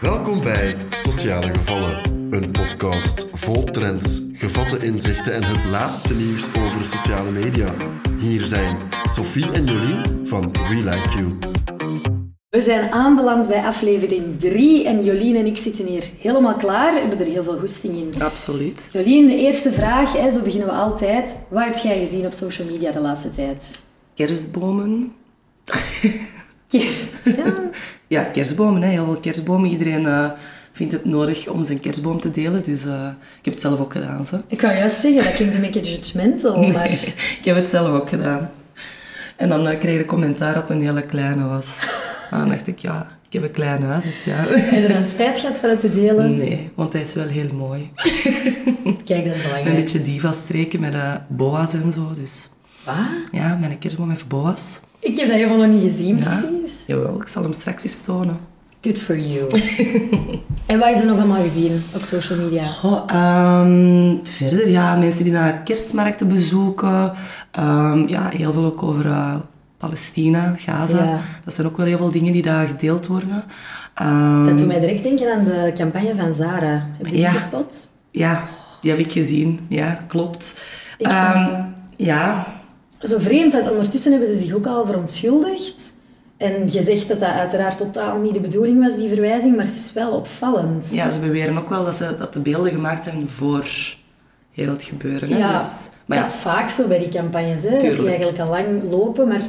[0.00, 6.84] Welkom bij Sociale Gevallen, een podcast vol trends, gevatte inzichten en het laatste nieuws over
[6.84, 7.74] sociale media.
[8.20, 11.38] Hier zijn Sophie en Jolien van We Like You.
[12.48, 16.94] We zijn aanbeland bij aflevering 3 en Jolien en ik zitten hier helemaal klaar.
[16.94, 18.22] We hebben er heel veel goesting in.
[18.22, 18.88] Absoluut.
[18.92, 21.38] Jolien, de eerste vraag, hè, zo beginnen we altijd.
[21.48, 23.80] Wat heb jij gezien op social media de laatste tijd?
[24.14, 25.12] Kerstbomen.
[26.68, 27.54] Kerst, ja.
[28.08, 28.82] Ja, kerstbomen.
[28.82, 28.88] Hè.
[28.88, 29.70] Heel veel kerstbomen.
[29.70, 30.30] Iedereen eh,
[30.72, 32.62] vindt het nodig om zijn kerstboom te delen.
[32.62, 34.24] Dus eh, ik heb het zelf ook gedaan.
[34.24, 34.40] Zo.
[34.46, 36.90] Ik kan juist zeggen, dat klinkt een beetje judgmental, maar...
[37.38, 38.50] ik heb het zelf ook gedaan.
[39.36, 41.86] En dan uh, kreeg ik commentaar dat het een hele kleine was.
[42.30, 44.34] Maar dan dacht ik, ja, ik heb een klein huis, dus ja.
[44.34, 46.34] Heb je er een spijt gehad van het te delen?
[46.34, 47.90] Nee, want hij is wel heel mooi.
[49.04, 49.66] Kijk, dat is belangrijk.
[49.66, 50.94] Een beetje diva-streken met
[51.28, 52.50] boa's en zo, dus...
[52.96, 53.30] Wat?
[53.40, 54.80] Ja, mijn kerstboom heeft boa's.
[54.98, 56.24] Ik heb dat helemaal nog niet gezien, Ja.
[56.24, 56.86] precies.
[56.86, 58.38] Jawel, ik zal hem straks eens tonen.
[58.80, 59.46] Good for you.
[60.66, 62.64] en wat heb je nog allemaal gezien op social media?
[62.64, 67.12] Goh, ehm, verder, ja, mensen die naar kerstmarkten bezoeken.
[67.50, 69.34] Ehm, ja, heel veel ook over eh,
[69.78, 71.04] Palestina, Gaza.
[71.04, 71.18] Ja.
[71.44, 73.44] Dat zijn ook wel heel veel dingen die daar gedeeld worden.
[73.94, 76.86] Ehm, Dat doet mij direct denken aan de campagne van Zara.
[76.96, 77.30] Heb je die Ja.
[77.30, 77.90] gespot?
[78.10, 78.44] Ja,
[78.80, 79.58] die heb ik gezien.
[79.68, 80.60] Ja, klopt.
[80.98, 81.50] Ik vond-
[81.96, 82.46] ja,
[83.02, 85.92] Zo vreemd, want ondertussen hebben ze zich ook al verontschuldigd.
[86.36, 89.74] En je zegt dat dat uiteraard totaal niet de bedoeling was, die verwijzing, maar het
[89.74, 90.88] is wel opvallend.
[90.92, 93.68] ja, ze beweren ook wel dat, ze, dat de beelden gemaakt zijn voor
[94.52, 95.30] heel het gebeuren.
[95.30, 95.38] Hè?
[95.38, 98.38] Ja, Dus, maar dat ja, is vaak zo bij die campagnes, hè, dat die eigenlijk
[98.38, 99.28] al lang lopen.
[99.28, 99.42] Maar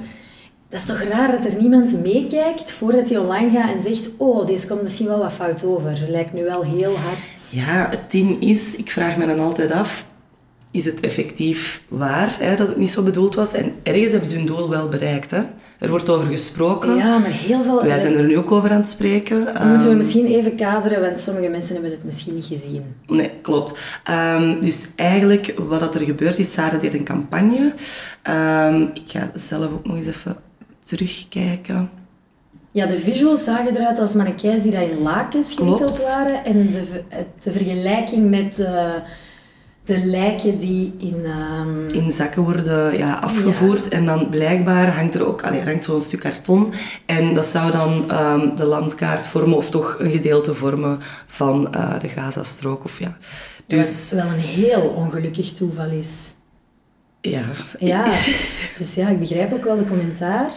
[0.70, 4.48] dat is toch raar dat er niemand meekijkt voordat hij online gaat en zegt oh,
[4.48, 6.06] deze komt misschien wel wat fout over.
[6.08, 7.52] Lijkt nu wel heel hard.
[7.52, 10.06] Ja, het ding is, ik vraag me dan altijd af,
[10.72, 13.54] is het effectief waar hè, dat het niet zo bedoeld was?
[13.54, 15.32] En ergens hebben ze hun doel wel bereikt.
[15.32, 15.42] Hè?
[15.80, 16.96] Er wordt over gesproken.
[16.96, 17.84] Ja, maar heel veel...
[17.84, 19.46] Wij zijn er nu ook over aan het spreken.
[19.46, 22.84] Dan moeten we Ehm, misschien even kaderen, want sommige mensen hebben het misschien niet gezien.
[23.08, 23.80] Nee, klopt.
[24.04, 27.74] Ehm, dus eigenlijk, wat dat er gebeurd is, Sarah deed een campagne.
[28.22, 30.36] Ehm, ik ga zelf ook nog eens even
[30.84, 31.90] terugkijken.
[32.72, 36.46] Ja, de visuals zagen eruit als mannekijs die dat in lakens gewikkeld waren.
[36.46, 37.04] En de,
[37.44, 38.94] de vergelijking met eh,
[39.90, 41.26] de lijken die in...
[41.26, 43.88] ehm, in zakken worden ja, afgevoerd.
[43.88, 46.74] En dan blijkbaar hangt er ook allee, hangt zo'n stuk karton.
[47.06, 52.00] En dat zou dan ehm, de landkaart vormen, of toch een gedeelte vormen van eh,
[52.00, 52.84] de Gazastrook.
[52.84, 53.18] Of, ja.
[53.68, 56.34] Dus Wat wel een heel ongelukkig toeval is.
[57.22, 57.44] ja,
[57.80, 58.14] Ja,
[58.78, 60.52] dus ja, ik begrijp ook wel de commentaar.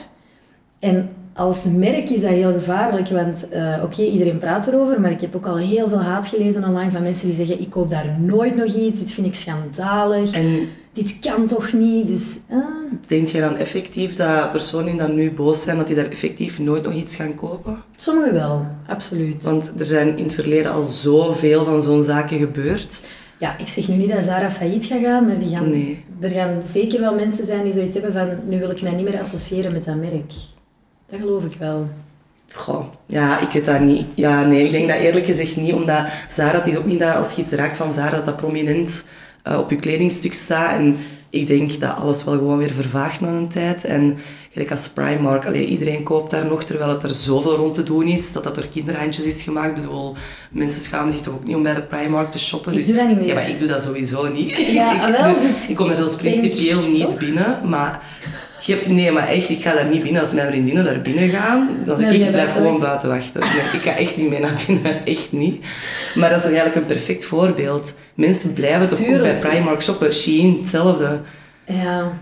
[0.79, 5.21] En als merk is dat heel gevaarlijk, want eh, oké, iedereen praat erover, maar ik
[5.21, 8.17] heb ook al heel veel haat gelezen online van mensen die zeggen ik koop daar
[8.21, 12.39] nooit nog iets, dit vind ik schandalig, En dit kan toch niet, dus...
[12.51, 12.59] ah.
[13.07, 16.59] denk je dan effectief dat personen die dan nu boos zijn, dat die daar effectief
[16.59, 17.83] nooit nog iets gaan kopen?
[17.97, 19.45] Sommigen wel, absoluut.
[19.45, 23.03] Want er zijn in het verleden al zoveel van zo'n zaken gebeurd.
[23.39, 26.05] Ja, ik zeg nu niet dat Zara failliet gaat gaan, maar die gaan, Nee.
[26.21, 29.05] er gaan zeker wel mensen zijn die zoiets hebben van nu wil ik mij niet
[29.05, 30.33] meer associëren met dat merk.
[31.13, 31.89] Dat geloof ik wel.
[32.55, 34.07] Goh, ja, ik weet dat niet.
[34.15, 37.15] Ja, nee, ik denk dat eerlijk gezegd niet, omdat Zara, het is ook niet dat
[37.15, 39.05] als je iets raakt van Zara, dat dat prominent
[39.43, 40.79] eh, op je kledingstuk staat.
[40.79, 40.97] En
[41.31, 43.85] ik denk dat alles wel gewoon weer vervaagt na een tijd.
[43.85, 44.19] En
[44.53, 48.07] gelijk als Primark, allee, iedereen koopt daar nog, terwijl het er zoveel rond te doen
[48.07, 49.77] is, dat dat door kinderhandjes is gemaakt.
[49.77, 50.15] Ik bedoel,
[50.51, 52.73] mensen schamen zich toch ook niet om bij de Primark te shoppen.
[52.73, 53.27] Ik dus, doe dat niet meer.
[53.27, 54.57] Ja, maar ik doe dat sowieso niet.
[54.57, 57.19] Ja, ik, wel, dus ik kom er zelfs principieel niet toch?
[57.19, 58.03] binnen, maar...
[58.65, 60.21] Je hebt, nee, maar echt, ik ga daar niet binnen.
[60.21, 63.41] Als mijn vriendinnen daar binnen gaan, dan zeg Nee, ik, ik blijf gewoon buiten wachten.
[63.41, 65.67] Nee, ik ga echt niet mee naar binnen, echt niet.
[66.15, 67.97] Maar dat is eigenlijk een perfect voorbeeld.
[68.15, 70.13] Mensen blijven toch ook bij Primark shoppen.
[70.13, 71.21] Shein, hetzelfde.
[71.67, 72.13] Ja,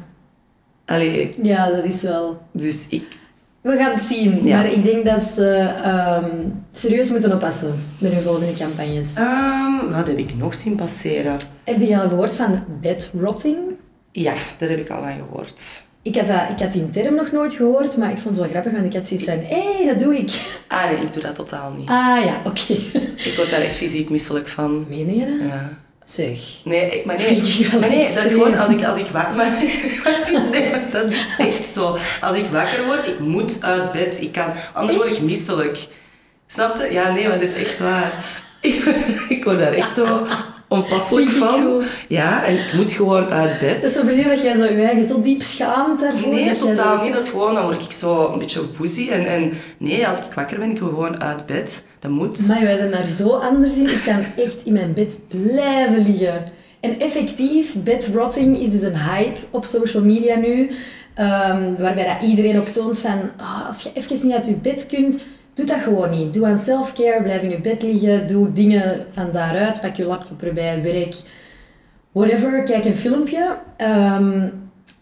[0.86, 2.42] Allee, ja dat is wel...
[2.52, 3.02] dus ik...
[3.60, 4.56] We gaan het zien, Ja.
[4.56, 5.46] maar ik denk dat ze
[5.82, 6.30] ehm,
[6.72, 9.16] serieus moeten oppassen met hun volgende campagnes.
[9.16, 11.36] ehm, wat heb ik nog zien passeren?
[11.64, 13.56] Heb je al gehoord van bedrotting?
[14.12, 15.62] Ja, daar heb ik al van gehoord.
[16.02, 18.48] Ik had, dat, ik had die term nog nooit gehoord, maar ik vond het wel
[18.48, 20.40] grappig, want ik had zoiets van, hé, hey, dat doe ik.
[20.68, 21.88] Ah nee, ik doe dat totaal niet.
[21.88, 22.72] Ah ja, oké.
[23.28, 24.86] Ik word daar echt fysiek misselijk van.
[24.88, 25.48] Meen je dat?
[25.48, 25.70] Ja.
[26.04, 26.38] Zeg.
[26.64, 29.64] Nee, ik- maar nee, maar nee dat is gewoon als ik, als ik wakker maar,
[29.64, 29.74] is,
[30.50, 31.96] nee, dat is echt zo.
[32.20, 34.20] Als ik wakker word, ik moet uit bed.
[34.20, 35.86] Ik kan, anders word ik misselijk.
[36.46, 36.92] Snap je?
[36.92, 38.12] Ja, nee, maar dat is echt waar.
[38.60, 38.96] Ik, word-
[39.30, 40.26] ik word daar echt zo
[40.70, 41.82] onpasselijk van.
[42.08, 43.84] Ja, en ik moet gewoon uit bed.
[43.84, 46.32] is zo precies dat jij zo je eigen zo diep schaamt daarvoor.
[46.34, 47.12] Nee, totaal niet.
[47.12, 49.10] Dat is gewoon, dan word ik zo een beetje woezie.
[49.10, 51.84] En, en nee, als ik wakker ben, ik wil gewoon uit bed.
[51.98, 52.48] Dat moet.
[52.48, 53.90] Maar wij zijn daar zo anders in.
[53.90, 56.52] Ik kan echt in mijn bed blijven liggen.
[56.80, 60.70] En effectief, bedrotting is dus een hype op social media nu.
[61.14, 64.86] ehm, waarbij dat iedereen ook toont van, ah, als je even niet uit je bed
[64.86, 65.18] kunt,
[65.54, 66.34] doe dat gewoon niet.
[66.34, 70.42] Doe aan self-care, blijf in je bed liggen, doe dingen van daaruit, pak je laptop
[70.42, 71.14] erbij, werk,
[72.12, 73.56] whatever, kijk een filmpje.
[73.76, 74.48] Ehm,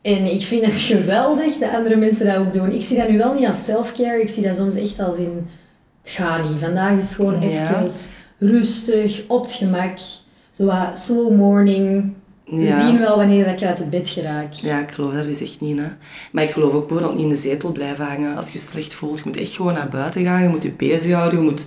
[0.02, 2.72] en ik vind het geweldig dat andere mensen dat ook doen.
[2.72, 5.46] Ik zie dat nu wel niet als self-care, ik zie dat soms echt als in,
[6.02, 6.60] het gaat niet.
[6.60, 7.48] Vandaag is gewoon Ja.
[7.48, 7.90] even
[8.38, 9.98] rustig, op het gemak,
[10.50, 12.12] zo slow morning.
[12.50, 12.80] We Ja.
[12.86, 14.58] zien wel wanneer dat je uit het bed geraakt.
[14.58, 15.78] Ja, ik geloof daar dus echt niet.
[15.78, 15.86] Hè.
[16.32, 18.94] Maar ik geloof ook bijvoorbeeld niet in de zetel blijven hangen als je je slecht
[18.94, 19.18] voelt.
[19.18, 21.66] Je moet echt gewoon naar buiten gaan, je moet je bezighouden, je moet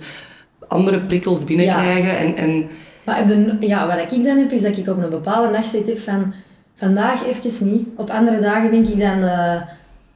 [0.68, 2.18] andere prikkels binnenkrijgen.
[2.18, 2.66] En, en
[3.04, 5.86] Maar de, ja, wat ik dan heb, is dat ik op een bepaalde dag zit
[5.86, 6.34] heb van
[6.76, 7.86] vandaag even niet.
[7.96, 9.54] Op andere dagen ben ik dan eh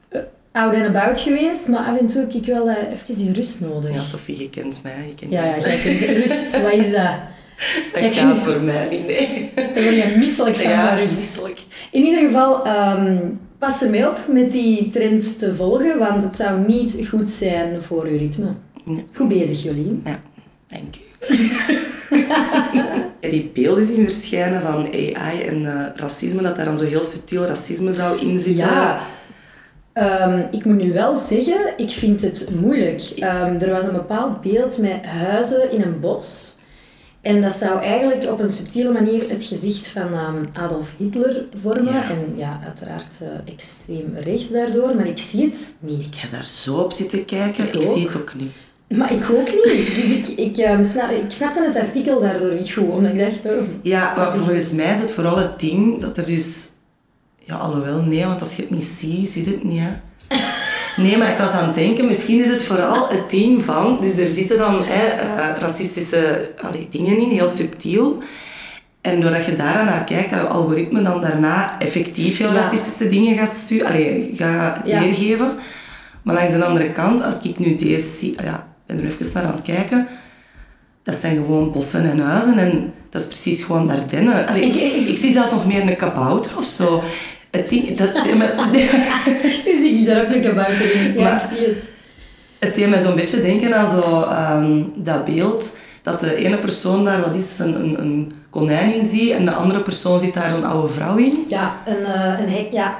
[0.09, 0.21] eh,
[0.51, 3.61] out and about geweest, maar af en toe heb ik wel eh, even die rust
[3.61, 3.93] nodig.
[3.93, 5.07] ja, Sophie, je kent mij.
[5.07, 7.11] Je kent Ja, ja, jij kunt rust, wat is dat?
[7.93, 9.51] Dat gaat voor mij niet, nee.
[9.55, 11.59] Daar word je misselijk van, Ja, misselijk.
[11.91, 16.35] In ieder geval, ehm, pas er mee op met die trend te volgen, want het
[16.35, 18.53] zou niet goed zijn voor je ritme.
[18.83, 19.05] Nee.
[19.13, 20.03] Goed bezig, Jolien.
[20.05, 20.21] Ja,
[20.67, 20.99] dank u.
[23.29, 27.45] Die beelden zien verschijnen van AI en eh, racisme, dat daar dan zo heel subtiel
[27.45, 28.65] racisme zou in zitten.
[28.65, 28.99] Ja.
[29.93, 33.01] Ehm, ik moet nu wel zeggen, ik vind het moeilijk.
[33.01, 36.57] Ehm, er was een bepaald beeld met huizen in een bos.
[37.27, 41.93] En dat zou eigenlijk op een subtiele manier het gezicht van ehm, Adolf Hitler vormen.
[41.93, 42.09] Ja.
[42.09, 46.05] En ja, uiteraard eh, extreem rechts daardoor, maar ik zie het niet.
[46.05, 48.51] Ik heb daar zo op zitten kijken, Ik ik, zie het ook niet.
[48.87, 49.95] Maar ik ook niet.
[49.95, 52.89] Dus ik, ik, ehm, snap, ik snapte het artikel daardoor niet goed.
[52.89, 56.25] Omdat ik dacht, oh, Ja, maar volgens mij is het vooral het ding dat er
[56.25, 56.69] dus...
[57.39, 59.91] Ja, alhoewel, nee, want als je het niet ziet, zie je het niet, hè.
[60.97, 63.97] Nee, maar ik was aan het denken, misschien is het vooral het ding van...
[64.01, 68.21] Dus er zitten dan hè, eh, racistische allee, dingen in, heel subtiel.
[69.01, 72.61] En doordat je daar naar kijkt, dat je algoritme dan daarna effectief heel Ja.
[72.61, 74.99] racistische dingen gaat, stu- allee, gaat Ja.
[74.99, 75.51] weergeven.
[76.23, 78.39] Maar langs de andere kant, als ik nu deze zie...
[78.39, 80.07] ah Ja, ben er even naar aan het kijken.
[81.03, 84.47] Dat zijn gewoon bossen en huizen en dat is precies gewoon Ardennen.
[84.47, 87.03] Allee, Ik- ik, ik- ik zie zelfs nog meer een kabouter of zo.
[87.51, 88.13] Het ding, dat,
[89.65, 91.13] nu zie ik daar ook een kabouter in.
[91.13, 91.89] Ja, Maar- ik zie het.
[92.59, 97.05] het deed mij zo'n beetje denken aan zo, ehm, dat beeld dat de ene persoon
[97.05, 100.53] daar wat is, een, een, een konijn in ziet en de andere persoon ziet daar
[100.53, 101.45] een oude vrouw in.
[101.47, 102.99] Ja, een, eh, een, hek, ja,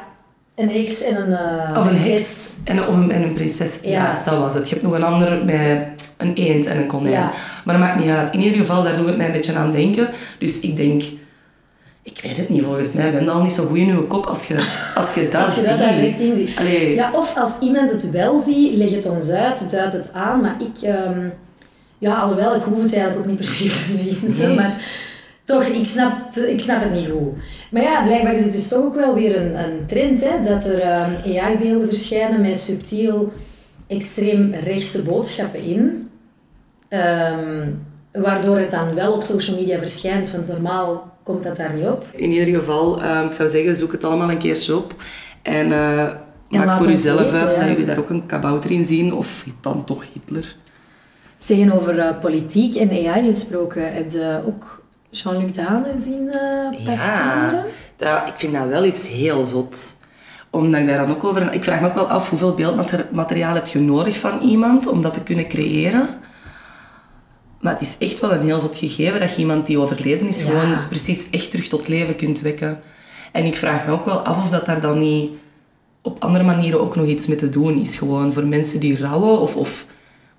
[0.55, 3.79] een heks en een uh, Of een heks en, of een, en een prinses.
[3.81, 3.89] Ja.
[3.89, 4.23] Ja.
[4.25, 4.69] dat was het.
[4.69, 5.79] Je hebt nog een ander met
[6.17, 7.13] een eend en een konijn.
[7.13, 7.31] Ja.
[7.65, 8.33] Maar dat maakt niet uit.
[8.33, 10.09] In ieder geval, daar doet het mij een beetje aan denken.
[10.39, 11.03] Dus ik denk...
[12.13, 14.25] Ik weet het niet, volgens mij ben je al niet zo goed in je kop
[14.25, 14.55] als je,
[14.95, 16.57] als je dat Als je dat direct in ziet.
[16.57, 20.41] Allee, Ja, of als iemand het wel ziet, leg het ons uit, duid het aan.
[20.41, 21.27] Maar ik, ehm,
[21.97, 24.29] ja, alhoewel, ik hoef het eigenlijk ook niet per se te zien.
[24.29, 24.55] zo, Nee.
[24.55, 24.81] maar
[25.43, 27.33] toch, ik snap, het, ik snap het niet goed.
[27.71, 30.65] Maar ja, blijkbaar is het dus toch ook wel weer een, een trend, hè, dat
[30.65, 33.31] er ehm, AI-beelden verschijnen met subtiel
[33.87, 36.09] extreem rechtse boodschappen in.
[36.87, 37.69] Ehm,
[38.11, 42.05] waardoor het dan wel op social media verschijnt, want normaal komt dat daar niet op.
[42.15, 44.95] In ieder geval, ehm, ik zou zeggen, zoek het allemaal een keertje op.
[45.41, 46.07] En eh,
[46.49, 47.59] maak voor jezelf uit ja.
[47.59, 49.13] dat jullie daar ook een kabouter in zien.
[49.13, 50.55] Of dan toch Hitler.
[51.37, 57.63] Zeggen over eh, politiek en AI gesproken, heb je ook Jean-Luc Dehane zien eh passeren?
[57.97, 59.95] dat, ik vind dat wel iets heel zot.
[60.49, 61.53] Omdat ik daar dan ook over...
[61.53, 65.13] Ik vraag me ook wel af hoeveel beeldmateriaal heb je nodig van iemand om dat
[65.13, 66.07] te kunnen creëren.
[67.59, 70.41] Maar het is echt wel een heel zot gegeven dat je iemand die overleden is
[70.41, 70.47] Ja.
[70.47, 72.81] gewoon precies echt terug tot leven kunt wekken.
[73.31, 75.31] En ik vraag me ook wel af of dat daar dan niet
[76.01, 77.97] op andere manieren ook nog iets mee te doen is.
[77.97, 79.55] Gewoon voor mensen die rouwen of...
[79.55, 79.85] of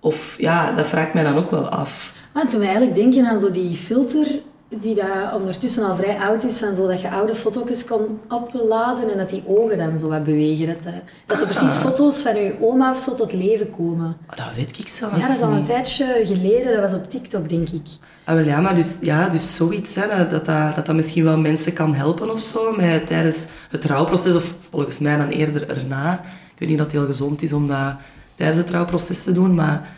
[0.00, 2.12] of ja, dat vraagt mij dan ook wel af.
[2.48, 6.58] Toen we eigenlijk denken aan zo die filter die daar ondertussen al vrij oud is,
[6.58, 10.24] van zo dat je oude foto's kon opladen en dat die ogen dan zo wat
[10.24, 10.66] bewegen.
[10.66, 10.92] Dat, eh,
[11.26, 11.80] dat zo precies Ah.
[11.80, 14.16] foto's van je oma of zo tot leven komen.
[14.30, 15.66] Oh, dat weet ik zelfs Ja, dat is al een niet.
[15.66, 16.72] tijdje geleden.
[16.72, 17.86] Dat was op TikTok, denk ik.
[18.24, 21.24] Ah, wel ja, maar dus, ja, dus zoiets, hè, dat, dat, dat, dat dat misschien
[21.24, 25.68] wel mensen kan helpen of zo, met, tijdens het rouwproces, of volgens mij dan eerder
[25.68, 26.12] erna.
[26.52, 27.94] Ik weet niet dat het heel gezond is om dat
[28.34, 29.88] tijdens het rouwproces te doen, maar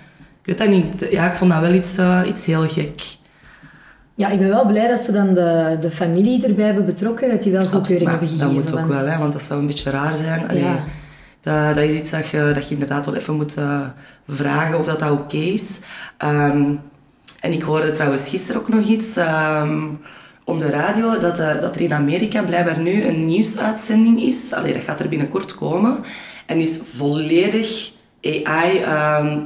[0.40, 1.10] ik weet dat niet.
[1.10, 3.02] Ja, ik vond dat wel iets, eh, iets heel gek.
[4.20, 7.42] Ja, ik ben wel blij dat ze dan de, de familie erbij hebben betrokken, dat
[7.42, 8.54] die wel goedkeuring hebben dat gegeven.
[8.54, 10.48] moet ook want- wel, hè, want dat zou een beetje raar zijn.
[10.48, 10.84] Allee, Ja.
[11.40, 13.80] dat, dat is iets dat je, dat je inderdaad wel even moet eh,
[14.28, 15.80] vragen of dat, dat oké is.
[16.18, 16.62] Ehm,
[17.40, 19.78] en ik hoorde trouwens gisteren ook nog iets ehm,
[20.44, 24.52] op de radio, dat, eh, dat er in Amerika blijkbaar nu een nieuwsuitzending is.
[24.52, 25.98] Allee, dat gaat er binnenkort komen.
[26.46, 27.90] En is volledig
[28.22, 29.38] AI ehm,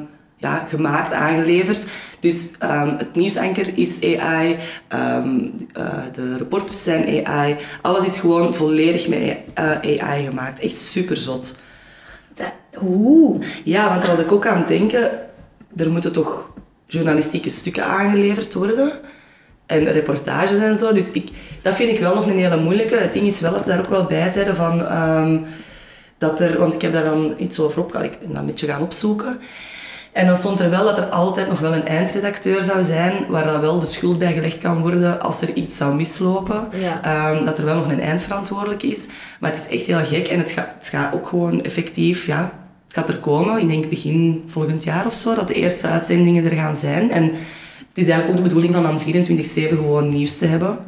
[0.44, 1.86] ja, gemaakt, aangeleverd.
[2.20, 4.56] Dus ehm, het nieuwsanker is AI,
[4.88, 5.40] ehm,
[5.72, 7.56] eh, de reporters zijn AI.
[7.82, 10.60] Alles is gewoon volledig met eh, AI gemaakt.
[10.60, 11.58] Echt super zot.
[12.82, 13.40] Oeh.
[13.64, 15.10] Ja, want was ik ook aan het denken.
[15.76, 16.52] er moeten toch
[16.86, 18.92] journalistieke stukken aangeleverd worden.
[19.66, 20.92] En reportages en zo.
[20.92, 21.28] Dus ik,
[21.62, 22.96] dat vind ik wel nog een hele moeilijke.
[22.96, 24.86] Het ding is wel, als ze daar ook wel bij zeiden van...
[24.86, 25.38] ehm,
[26.18, 28.12] dat er, want ik heb daar dan iets over opgehaald.
[28.12, 29.40] Ik ben dat een beetje gaan opzoeken.
[30.14, 33.44] En dan stond er wel dat er altijd nog wel een eindredacteur zou zijn, waar
[33.44, 36.68] dan wel de schuld bij gelegd kan worden als er iets zou mislopen.
[36.72, 37.02] Ja.
[37.02, 39.08] Ehm, dat er wel nog een eindverantwoordelijk is.
[39.40, 42.52] Maar het is echt heel gek en het gaat, het gaat ook gewoon effectief, ja,
[42.84, 43.60] het gaat er komen.
[43.60, 47.10] Ik denk begin volgend jaar of zo, dat de eerste uitzendingen er gaan zijn.
[47.10, 47.24] En
[47.88, 50.78] het is eigenlijk ook de bedoeling van dan 24-7 gewoon nieuws te hebben.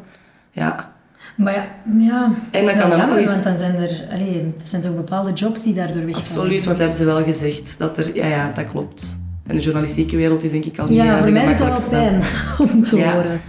[0.53, 0.96] Ja.
[1.37, 1.67] Maar ja,
[1.99, 4.05] ja En dan kan jammer, eens- want dan zijn er...
[4.13, 6.21] Allee, er zijn toch bepaalde jobs die daardoor wegvallen.
[6.21, 7.75] Absoluut, want dat hebben ze wel gezegd.
[7.79, 9.19] Dat er, ja, ja, dat klopt.
[9.47, 11.69] En de journalistieke wereld is denk ik al niet Ja, eh, voor mij is dat
[11.69, 12.23] wel fijn
[12.73, 13.13] om te Ja.
[13.13, 13.41] horen.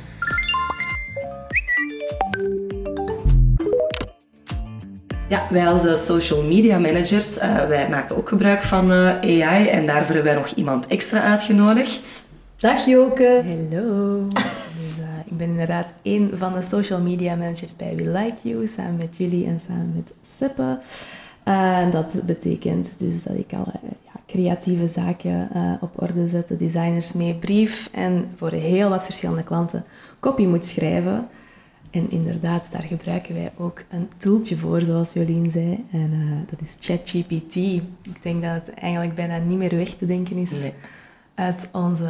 [5.29, 9.67] Ja, wij als eh, social media managers, eh, wij maken ook gebruik van eh, AI
[9.67, 12.25] en daarvoor hebben wij nog iemand extra uitgenodigd.
[12.57, 13.41] Dag Joke.
[13.45, 14.27] Hallo.
[15.27, 18.97] Eh, ik ben inderdaad een van de social media managers bij We Like You, samen
[18.97, 20.79] met jullie en samen met Seppe.
[21.43, 23.73] Eh, En dat betekent dus dat ik alle
[24.05, 29.05] ja, creatieve zaken eh, op orde zet, de designers mee brief en voor heel wat
[29.05, 29.83] verschillende klanten
[30.19, 31.27] copy moet schrijven.
[31.91, 35.85] En inderdaad, daar gebruiken wij ook een tooltje voor, zoals Jolien zei.
[35.91, 37.55] En eh, dat is ChatGPT.
[37.55, 40.73] Ik denk dat het eigenlijk bijna niet meer weg te denken is Nee.
[41.37, 42.03] Uit onze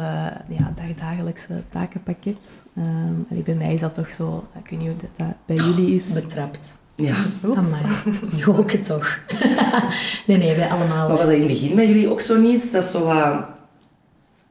[0.48, 2.62] ja, dagdagelijkse takenpakket.
[2.76, 2.86] Ehm,
[3.30, 5.94] allee, bij mij is dat toch zo, ik weet niet hoe dat, dat bij jullie
[5.94, 6.12] is.
[6.12, 6.76] Betrapt.
[6.94, 7.14] Ja.
[7.44, 7.58] Oeps.
[7.58, 7.82] Amai,
[8.36, 9.18] Joke toch.
[10.26, 11.08] nee, nee, wij allemaal.
[11.08, 12.72] Maar was dat in het begin bij jullie ook zo niet?
[12.72, 13.44] Dat zo wat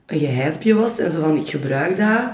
[0.06, 2.32] een geheimpje was en zo van ik gebruik dat.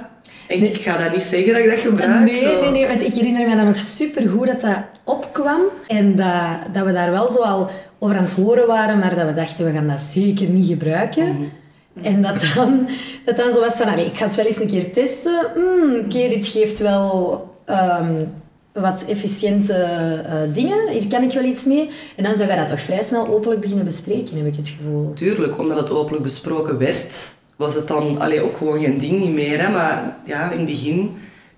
[0.48, 0.72] En Nee.
[0.72, 2.26] ik ga dat niet zeggen dat ik dat gebruik.
[2.26, 2.62] Nee, zo.
[2.62, 5.62] nee, nee, want ik herinner me dat nog super goed dat dat opkwam.
[5.88, 7.70] En dat, dat we daar wel zo al
[8.00, 11.52] over aan het horen waren, maar dat we dachten, we gaan dat zeker niet gebruiken.
[12.02, 12.88] En dat dan,
[13.26, 15.52] dat dan zo was van, allee, ik ga het wel eens een keer testen.
[15.54, 18.26] Hmm, Oké, dit geeft wel ehm,
[18.74, 20.90] wat efficiënte eh, dingen.
[20.90, 21.90] Hier kan ik wel iets mee.
[22.16, 25.14] En dan zijn wij dat toch vrij snel openlijk beginnen bespreken, heb ik het gevoel.
[25.14, 29.34] Tuurlijk, omdat het openlijk besproken werd, was het dan allee, ook gewoon geen ding niet
[29.34, 29.62] meer.
[29.62, 29.70] Hè?
[29.70, 31.12] Maar ja, in het begin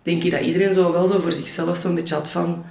[0.04, 2.64] denk ik dat iedereen zo wel zo voor zichzelf zo'n beetje had van...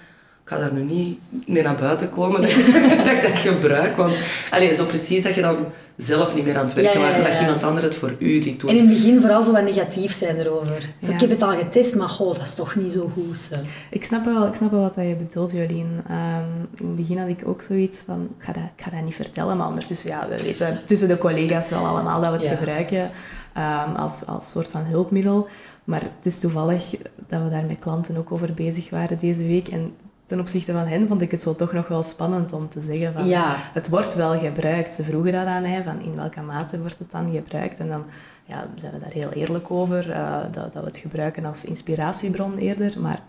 [0.45, 3.97] Ik ga daar nu niet mee naar buiten komen dat ik dat, ik dat gebruik.
[3.97, 4.15] Want
[4.51, 5.57] allee, zo precies dat je dan
[5.97, 8.15] zelf niet meer aan het werken Ja, ja, was, maar dat iemand anders het voor
[8.19, 8.71] u liet doen.
[8.71, 10.81] En in het begin vooral zo wat negatief zijn erover.
[11.01, 11.15] Zo, Ja.
[11.15, 13.39] Ik heb het al getest, maar goh, dat is toch niet zo goed.
[13.39, 13.55] zo.
[13.91, 16.03] Ik snap wel, ik snap wel wat je bedoelt, Jolien.
[16.09, 16.43] Ehm,
[16.77, 19.15] in het begin had ik ook zoiets van, ik ga, dat, ik ga dat niet
[19.15, 22.55] vertellen, maar ondertussen, ja, we weten tussen de collega's wel allemaal dat we het Ja.
[22.57, 23.11] gebruiken
[23.53, 25.49] ehm, als, als soort van hulpmiddel.
[25.85, 26.91] Maar het is toevallig
[27.29, 29.69] dat we daar met klanten ook over bezig waren deze week.
[29.69, 29.93] En
[30.27, 33.13] ten opzichte van hen vond ik het zo toch nog wel spannend om te zeggen
[33.13, 33.57] van, Ja.
[33.73, 34.95] het wordt wel gebruikt.
[34.95, 37.79] Ze vroegen dat aan mij, van in welke mate wordt het dan gebruikt?
[37.79, 38.05] En dan
[38.45, 42.57] ja, zijn we daar heel eerlijk over, eh, dat, dat we het gebruiken als inspiratiebron
[42.59, 43.01] eerder.
[43.01, 43.21] Maar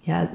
[0.00, 0.30] ja,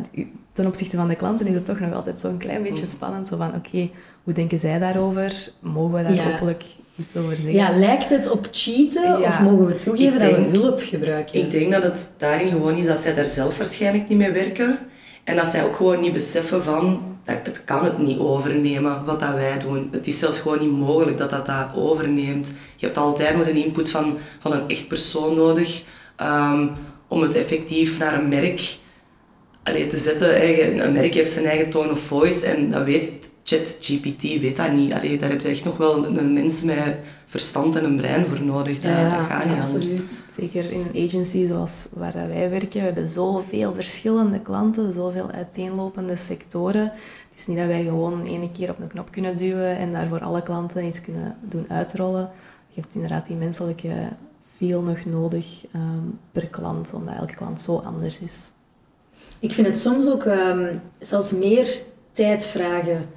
[0.51, 3.27] ten opzichte van de klanten is het toch nog altijd zo'n klein beetje spannend.
[3.27, 3.89] Zo van, oké,
[4.23, 5.49] hoe denken zij daarover?
[5.59, 6.33] Mogen we daar Ja.
[6.33, 6.63] openlijk
[6.95, 7.53] iets over zeggen?
[7.53, 9.27] Ja, lijkt het op cheaten Ja.
[9.27, 11.39] of mogen we toegeven dat we hulp gebruiken?
[11.39, 14.77] Ik denk dat het daarin gewoon is dat zij daar zelf waarschijnlijk niet mee werken.
[15.23, 19.19] En dat zij ook gewoon niet beseffen van, dat het kan het niet overnemen wat
[19.19, 19.87] dat wij doen.
[19.91, 22.53] Het is zelfs gewoon niet mogelijk dat dat dat overneemt.
[22.75, 25.83] Je hebt altijd nog een input van, van een echt persoon nodig
[26.15, 26.67] ehm,
[27.07, 28.77] om het effectief naar een merk
[29.63, 30.85] allee, te zetten.
[30.85, 34.93] Een merk heeft zijn eigen tone of voice en dat weet ChatGPT weet dat niet.
[34.93, 38.43] Allee, daar heb je echt nog wel een mens met verstand en een brein voor
[38.43, 38.79] nodig.
[38.79, 39.75] Dat, ja, dat gaat niet anders.
[39.75, 40.23] absoluut.
[40.31, 42.79] Zeker in een agency zoals waar dat wij werken.
[42.79, 46.83] We hebben zoveel verschillende klanten, zoveel uiteenlopende sectoren.
[47.29, 50.07] Het is niet dat wij gewoon ene keer op een knop kunnen duwen en daar
[50.07, 52.29] voor alle klanten iets kunnen doen uitrollen.
[52.67, 53.93] Je hebt inderdaad die menselijke
[54.55, 58.51] feel nog nodig ehm, per klant, omdat elke klant zo anders is.
[59.39, 63.09] Ik vind het soms ook ehm, zelfs meer tijd vragen.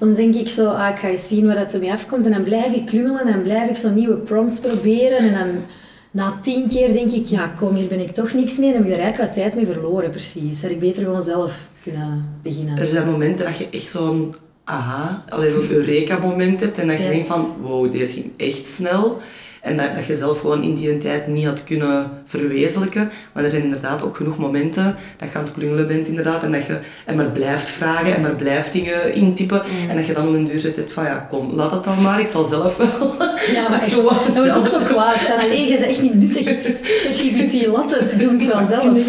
[0.00, 2.24] Soms denk ik zo, ah, ik ga eens zien waar dat ermee afkomt.
[2.24, 5.18] En dan blijf ik klungelen en blijf ik zo nieuwe prompts proberen.
[5.18, 5.62] En dan
[6.10, 8.72] na tien keer denk ik, ja kom, hier ben ik toch niks mee.
[8.72, 10.60] Dan heb ik er eigenlijk wat tijd mee verloren, precies.
[10.60, 12.78] Dat ik beter gewoon zelf kunnen beginnen.
[12.78, 17.04] Er zijn momenten dat je echt zo'n aha, alleen zo'n eureka-moment hebt en dat je
[17.04, 17.10] Ja.
[17.10, 19.18] denkt van, wow, deze ging echt snel.
[19.60, 23.10] En dat, dat je zelf gewoon in die tijd niet had kunnen verwezenlijken.
[23.32, 26.42] Maar er zijn inderdaad ook genoeg momenten dat je aan het klungelen bent inderdaad.
[26.42, 29.62] En dat je en maar blijft vragen en maar blijft dingen intypen.
[29.88, 32.02] En dat je dan op een duur zit hebt van, ja kom, laat dat dan
[32.02, 32.20] maar.
[32.20, 33.14] Ik zal zelf wel
[33.54, 35.14] Ja, maar het echt, gewoon dan word ik ook zo kwaad.
[35.16, 36.46] Van, allee, je bent echt niet nuttig.
[36.82, 39.08] ChatGPT, laat het, doe het wel zelf.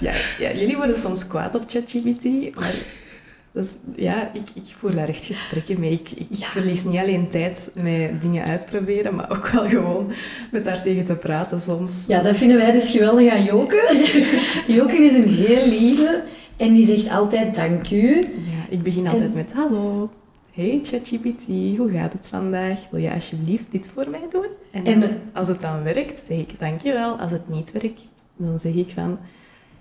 [0.00, 2.24] Ja, ja, jullie worden soms kwaad op ChatGPT,
[2.54, 2.74] maar
[3.52, 5.92] Dus ja, ik, ik voer daar echt gesprekken mee.
[5.92, 10.12] Ik, ik verlies niet alleen tijd met dingen uitproberen, maar ook wel gewoon
[10.50, 11.92] met daar tegen te praten soms.
[12.06, 14.04] Ja, dat vinden wij dus geweldig aan Joke.
[14.76, 16.22] Joke is een heel lieve
[16.56, 18.16] en die zegt altijd dank u.
[18.20, 20.10] Ja, ik begin altijd met hallo.
[20.52, 22.80] Hey ChatGPT, hoe gaat het vandaag?
[22.90, 24.46] Wil je alsjeblieft dit voor mij doen?
[24.70, 27.16] En, En- als het dan werkt, zeg ik dankjewel.
[27.18, 29.18] Als het niet werkt, dan zeg ik van...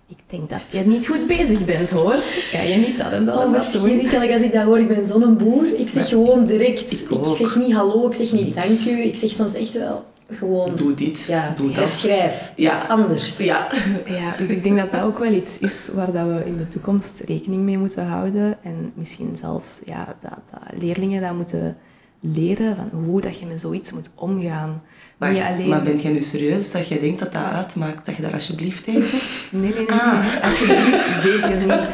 [0.09, 2.15] Ik denk dat je niet goed bezig bent, hoor.
[2.51, 3.81] Kan je niet dat en dat en Oh, dat doen?
[3.81, 4.79] verschrikkelijk als ik dat hoor.
[4.79, 5.65] Ik ben zo'n boer.
[5.79, 6.91] Ik zeg gewoon direct.
[7.09, 8.67] Ik zeg niet hallo, ik zeg niet Niks.
[8.85, 9.01] dank u.
[9.01, 10.75] Ik zeg soms echt wel gewoon...
[10.75, 11.75] Doe dit, ja, doe dat.
[11.75, 12.51] herschrijf.
[12.55, 12.79] Ja.
[12.87, 13.37] Anders.
[13.37, 13.67] Ja.
[14.05, 16.67] Ja, dus ik denk dat dat ook wel iets is waar dat we in de
[16.67, 18.57] toekomst rekening mee moeten houden.
[18.63, 21.77] En misschien zelfs ja, dat, dat leerlingen dat moeten
[22.19, 24.81] leren van hoe dat je met zoiets moet omgaan.
[25.19, 25.67] Wacht, Niet alleen...
[25.69, 28.83] maar bent jij nu serieus dat jij denkt dat dat uitmaakt dat je daar alsjeblieft
[28.83, 29.47] tegen zegt?
[29.51, 29.91] Nee, nee, nee.
[29.99, 30.43] Ah.
[30.43, 31.87] Alsjeblieft, zeker niet.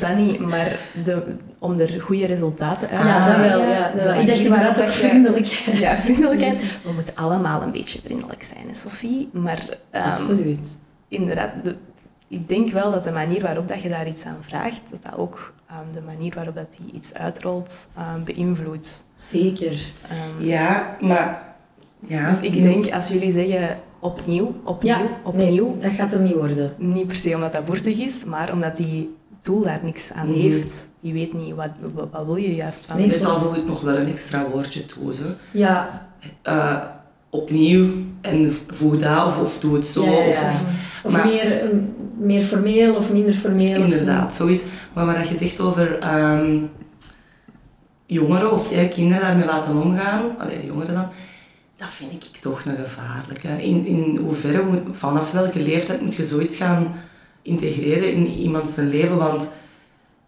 [0.00, 1.22] Dat niet, maar de,
[1.58, 3.48] om er goede resultaten uit te Ja, dat wel.
[3.50, 4.20] halen, Ja, dat wel.
[4.20, 5.46] Ik dacht inderdaad ook dat je- vriendelijk.
[5.72, 6.56] Ja, vriendelijkheid.
[6.84, 9.28] We moeten allemaal een beetje vriendelijk zijn, hè, Sophie.
[9.32, 10.78] Maar ehm, Absoluut.
[11.08, 11.76] inderdaad, de,
[12.28, 15.16] ik denk wel dat de manier waarop dat je daar iets aan vraagt, dat dat
[15.16, 19.04] ook ehm, de manier waarop dat die iets uitrolt, ehm, beïnvloedt.
[19.14, 19.80] Zeker.
[20.08, 21.50] Ehm, Ja, maar...
[22.06, 26.22] Ja, Dus ik denk, als jullie zeggen opnieuw, opnieuw, Ja, opnieuw, nee, dat gaat hem
[26.22, 26.72] niet worden.
[26.78, 30.40] niet per se omdat dat boertig is, maar omdat die tool daar niks aan Mhm.
[30.40, 30.90] heeft.
[31.00, 33.12] Die weet niet, wat, wat, wat wil je juist van Nee, me?
[33.12, 35.14] Dus al voel ik nog wel een extra woordje toe.
[35.14, 35.24] Zo.
[35.50, 36.06] Ja,
[36.42, 36.76] Eh,
[37.30, 37.88] opnieuw
[38.20, 40.04] en voeg dat of, of doe het zo.
[40.04, 40.62] Ja, ja, Of, of,
[41.04, 43.76] of Maar- meer, um, meer formeel of minder formeel.
[43.78, 43.84] zo.
[43.84, 44.64] inderdaad, zoiets.
[44.92, 46.58] Maar wat je zegt over ehm,
[48.06, 51.08] jongeren of ja, kinderen daarmee laten omgaan, allee, jongeren dan,
[51.82, 53.48] dat vind ik toch een gevaarlijke.
[53.48, 56.94] In, in hoeverre, vanaf welke leeftijd moet je zoiets gaan
[57.42, 59.16] integreren in iemand zijn leven?
[59.16, 59.50] Want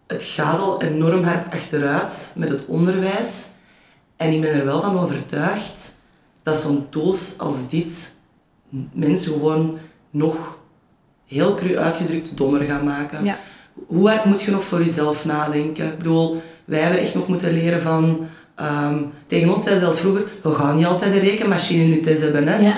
[0.07, 3.51] het gaat al enorm hard achteruit met het onderwijs.
[4.17, 5.95] En ik ben er wel van overtuigd
[6.43, 8.15] dat zo'n tools als dit
[8.93, 9.79] mensen gewoon
[10.11, 10.63] nog
[11.27, 13.25] heel cru uitgedrukt dommer gaan maken.
[13.25, 13.39] Ja.
[13.87, 15.87] Hoe hard moet je nog voor jezelf nadenken?
[15.87, 18.27] Ik bedoel, wij hebben echt nog moeten leren van...
[18.55, 22.23] ehm, tegen ons zei zelfs vroeger, je gaat niet altijd een rekenmachine in je test
[22.23, 22.49] hebben.
[22.49, 22.57] Hè?
[22.57, 22.77] Ja.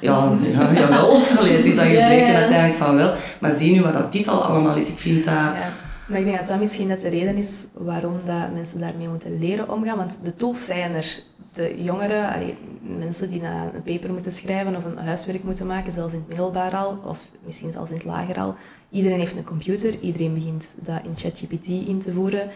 [0.00, 1.20] Ja, ja, jawel.
[1.38, 2.34] Allee, het is dan gebleken ja.
[2.34, 3.14] uiteindelijk van wel.
[3.40, 4.88] Maar zie nu wat dat dit al allemaal is.
[4.88, 5.34] Ik vind dat...
[5.34, 5.72] Ja.
[6.08, 9.38] Maar ik denk dat dat misschien net de reden is waarom dat mensen daarmee moeten
[9.38, 9.96] leren omgaan.
[9.96, 11.20] Want de tools zijn er.
[11.52, 15.92] De jongeren, allee, mensen die na- een paper moeten schrijven of een huiswerk moeten maken,
[15.92, 18.54] zelfs in het middelbaar al, of misschien zelfs in het lager al.
[18.90, 22.48] Iedereen heeft een computer, iedereen begint dat in ChatGPT in te voeren.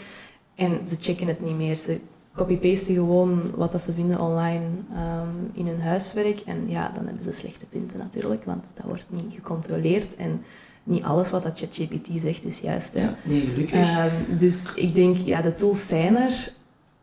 [0.55, 1.77] En ze checken het niet meer.
[1.77, 1.99] Ze
[2.35, 4.65] copy-pasten gewoon wat dat ze vinden online
[4.95, 6.41] ehm, in hun huiswerk.
[6.41, 10.17] En ja, dan hebben ze slechte punten natuurlijk, want dat wordt niet gecontroleerd.
[10.17, 10.43] En
[10.85, 12.95] niet alles wat dat ChatGPT zegt is juist.
[12.95, 13.01] Hè.
[13.01, 13.75] Ja, nee, gelukkig.
[13.97, 16.53] Ehm, dus ik denk, ja, de tools zijn er.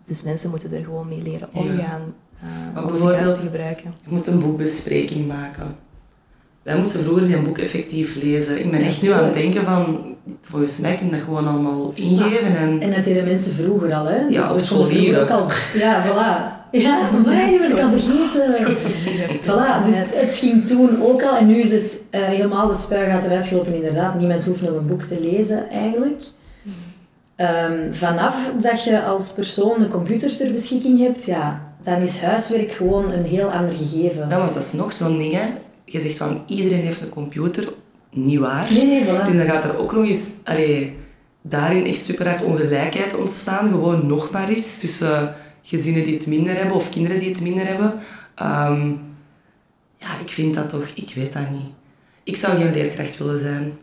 [0.05, 1.59] Dus mensen moeten er gewoon mee leren Ja.
[1.59, 2.01] omgaan.
[2.75, 3.93] eh, om het juist te gebruiken.
[4.05, 5.75] Je moet een boekbespreking maken.
[6.67, 8.59] Wij moesten vroeger die boek effectief lezen.
[8.59, 10.15] Ik ben echt nu aan het denken van...
[10.41, 12.81] Volgens mij kun je dat gewoon allemaal ingeven en...
[12.81, 14.17] En dat deden mensen vroeger al, hè?
[14.29, 15.21] Ja, op scholieren.
[15.21, 15.47] ook al.
[15.73, 16.55] Ja, voilà.
[16.71, 18.77] Ja, maar die was ik al vergeten.
[19.41, 23.23] Voilà, dus het ging toen ook al en nu is het eh, helemaal de spuigaat
[23.25, 24.19] eruit gelopen inderdaad.
[24.19, 26.21] Niemand hoeft nog een boek te lezen eigenlijk.
[27.35, 32.71] Ehm, vanaf dat je als persoon een computer ter beschikking hebt, ja, dan is huiswerk
[32.71, 34.29] gewoon een heel ander gegeven.
[34.29, 35.45] Ja, want dat is nog zo'n ding, hè.
[35.89, 37.73] Je zegt van, iedereen heeft een computer.
[38.11, 38.73] Niet waar.
[38.73, 39.25] Nee, nee, voilà.
[39.25, 40.29] Dus dan gaat er ook nog eens...
[40.43, 40.97] Allee,
[41.41, 43.69] daarin echt super hard ongelijkheid ontstaan.
[43.69, 44.79] Gewoon nog maar eens.
[44.79, 47.93] Tussen gezinnen die het minder hebben of kinderen die het minder hebben.
[48.35, 48.89] Ehm,
[49.97, 50.87] ja, ik vind dat toch...
[50.95, 51.71] Ik weet dat niet.
[52.23, 53.73] Ik zou geen leerkracht willen zijn.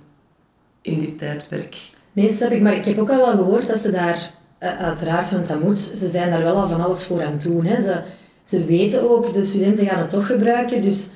[0.83, 1.77] In dit tijdperk.
[2.13, 2.63] Nee, snap ik.
[2.63, 5.79] Maar ik heb ook al wel gehoord dat ze daar, eh, uiteraard, want dat moet,
[5.79, 7.65] ze zijn daar wel al van alles voor aan het doen.
[7.65, 7.83] Hè.
[7.83, 8.03] Ze,
[8.45, 10.83] ze weten ook, de studenten gaan het toch gebruiken.
[10.83, 11.09] Dus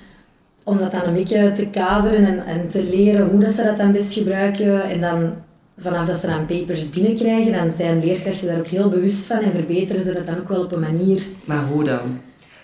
[0.69, 3.77] om dat dan een beetje te kaderen en, en te leren hoe dat ze dat
[3.77, 4.83] dan best gebruiken.
[4.83, 5.33] En dan
[5.79, 9.53] vanaf dat ze dan papers binnenkrijgen, dan zijn leerkrachten daar ook heel bewust van en
[9.53, 11.23] verbeteren ze dat dan ook wel op een manier.
[11.45, 12.19] Maar hoe dan?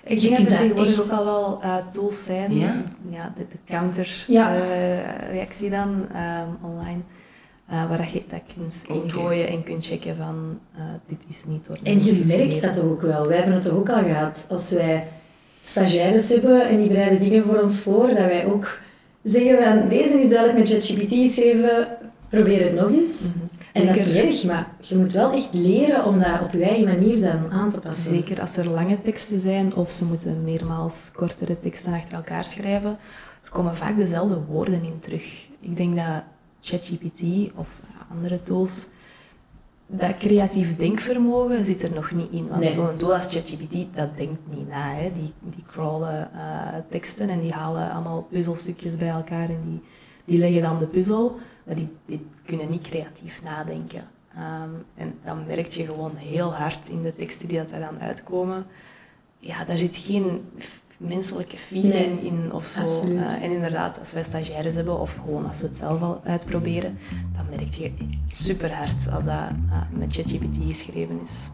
[0.07, 2.59] Ik denk dat er tegenwoordig echt- ook al wel eh, tools zijn.
[2.59, 2.83] Ja?
[3.11, 4.55] Ja, de, de counter Ja.
[4.55, 7.01] eh, dan ehm, online.
[7.69, 11.67] eh, waar dat je dat kunt ingooien en kunt checken van eh, dit is niet
[11.67, 13.27] door En je merkt dat toch ook wel.
[13.27, 14.47] Wij hebben het toch ook al gehad.
[14.49, 15.09] Als wij
[15.66, 18.79] stagiaires hebben en die bereiden dingen voor ons voor, dat wij ook
[19.22, 21.88] zeggen van deze is duidelijk met ChatGPT geschreven,
[22.29, 23.33] probeer het nog eens.
[23.35, 23.44] Mhm.
[23.72, 24.29] En dat is Zeker.
[24.29, 27.72] erg, maar je moet wel echt leren om dat op je eigen manier dan aan
[27.72, 28.14] te passen.
[28.14, 32.98] Zeker als er lange teksten zijn of ze moeten meermaals kortere teksten achter elkaar schrijven,
[33.44, 35.48] er komen vaak dezelfde woorden in terug.
[35.61, 36.22] Ik denk dat
[36.61, 37.22] ChatGPT
[37.55, 37.68] of
[38.11, 38.88] andere tools
[39.87, 42.49] dat creatief denkvermogen zit er nog niet in.
[42.49, 42.70] Want Nee.
[42.70, 44.94] zo'n tool als ChatGPT, dat denkt niet na.
[44.94, 45.12] Hè.
[45.12, 49.83] Die, die crawlen eh, teksten en die halen allemaal puzzelstukjes bij elkaar en die,
[50.25, 51.38] die leggen dan de puzzel.
[51.64, 54.05] Maar die, die kunnen niet creatief nadenken.
[54.35, 58.01] Ehm, en dan merk je gewoon heel hard in de teksten die dat er dan
[58.01, 58.66] uitkomen.
[59.38, 60.49] Ja, daar zit geen
[60.98, 62.87] menselijke feeling Nee, in of zo.
[62.87, 66.98] Eh, en inderdaad, als wij stagiaires hebben of gewoon als we het zelf al uitproberen,
[67.37, 67.92] dan merk je
[68.33, 69.35] super hard als dat
[69.70, 71.50] eh, met ChatGPT geschreven is.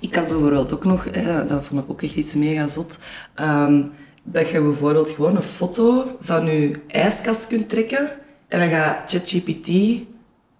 [0.00, 2.98] Ik had bijvoorbeeld ook nog, hè, dat vond ik ook echt iets mega zot,
[3.34, 3.82] ehm,
[4.22, 8.10] dat je bijvoorbeeld gewoon een foto van je ijskast kunt trekken
[8.48, 9.68] en dan gaat ChatGPT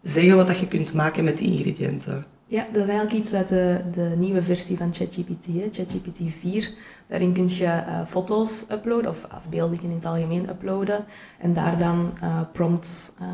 [0.06, 2.26] zeggen wat dat je kunt maken met die ingrediënten.
[2.48, 6.72] Ja, dat is eigenlijk iets uit de, de nieuwe versie van ChatGPT, ChatGPT 4.
[7.06, 11.04] Daarin kun je eh, foto's uploaden, of afbeeldingen in het algemeen uploaden,
[11.38, 13.26] en daar dan eh, prompts eh,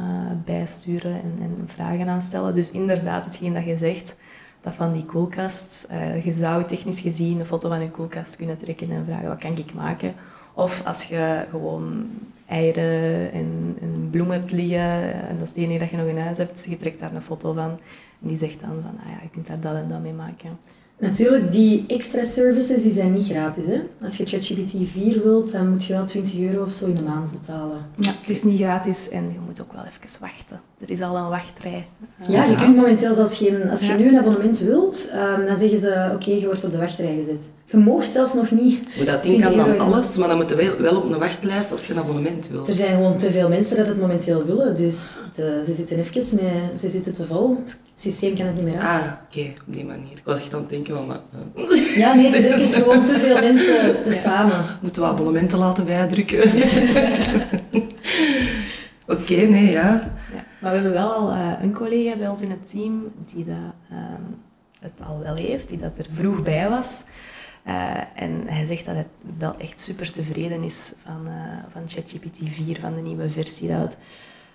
[0.44, 2.54] bij sturen en, en vragen aan stellen.
[2.54, 4.16] Dus inderdaad, hetgeen dat je zegt,
[4.60, 5.86] dat van die koelkast.
[6.24, 9.56] je zou technisch gezien een foto van je koelkast kunnen trekken en vragen, wat kan
[9.56, 10.14] ik maken?
[10.54, 12.10] Of als je gewoon
[12.52, 16.18] eieren en, en bloem hebt liggen, en dat is het enige dat je nog in
[16.18, 17.70] huis hebt, je trekt daar een foto van.
[18.22, 20.58] En die zegt dan van, ah ja, je kunt daar dat en dat mee maken.
[20.98, 23.66] Natuurlijk, die extra services die zijn niet gratis.
[23.66, 23.80] Hè?
[24.02, 27.02] Als je ChatGPT 4 wilt, dan moet je wel 20 euro of zo in de
[27.02, 27.86] maand betalen.
[27.96, 30.60] Ja, het is niet gratis en je moet ook wel even wachten.
[30.82, 31.86] Er is al een wachtrij.
[32.28, 33.70] Ja, je kunt momenteel zelfs geen...
[33.70, 33.96] Als je Ja.
[33.96, 37.42] nu een abonnement wilt, ehm, dan zeggen ze, oké, je wordt op de wachtrij gezet.
[37.64, 38.96] Je moogt zelfs nog niet.
[38.96, 41.70] Maar dat ding 20 kan dan alles, maar dan moet je wel, op een wachtlijst
[41.72, 42.68] als je een abonnement wilt.
[42.68, 46.36] Er zijn gewoon te veel mensen dat het momenteel willen, dus de, ze zitten even
[46.40, 46.80] met...
[46.80, 47.56] Ze zitten te vol.
[47.64, 49.00] Het systeem kan het niet meer aan.
[49.00, 50.12] Ah, oké, op die manier.
[50.12, 51.20] Ik was echt aan het denken van, maar,
[51.96, 54.64] Ja, nee, het is even gewoon te veel mensen te samen.
[54.80, 56.40] moeten we abonnementen laten bijdrukken?
[59.06, 60.12] Oké, nee, ja.
[60.62, 63.74] Maar we hebben wel al eh, een collega bij ons in het team die dat,
[63.90, 64.22] ehm,
[64.80, 67.04] het al wel heeft, die dat er vroeg bij was.
[67.62, 69.06] Eh, en hij zegt dat hij
[69.38, 73.68] wel echt super tevreden is van, eh, van ChatGPT 4, van de nieuwe versie.
[73.68, 73.96] Dat het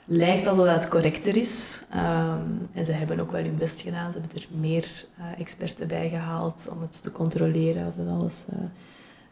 [0.06, 1.84] lijkt alsof dat het correcter is.
[1.92, 2.42] Ehm,
[2.74, 4.12] en ze hebben ook wel hun best gedaan.
[4.14, 5.06] Ze hebben er meer
[5.38, 8.46] experten bij gehaald om het te controleren of dat alles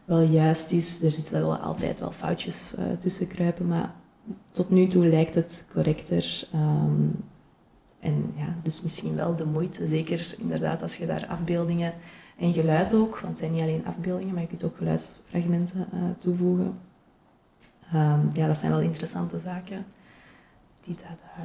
[0.04, 1.02] wel juist is.
[1.02, 3.94] Er zitten wel altijd wel foutjes tussen kruipen, maar
[4.50, 6.48] tot nu toe lijkt het correcter.
[6.52, 7.08] Ehm,
[8.00, 9.88] en ja, dus misschien wel de moeite.
[9.88, 11.94] Zeker inderdaad als je daar afbeeldingen
[12.38, 15.98] en geluid ook, want het zijn niet alleen afbeeldingen, maar je kunt ook geluidsfragmenten eh,
[16.18, 16.78] toevoegen.
[17.92, 19.86] Ehm, ja, dat zijn wel interessante zaken.
[20.84, 21.44] Die dat, eh,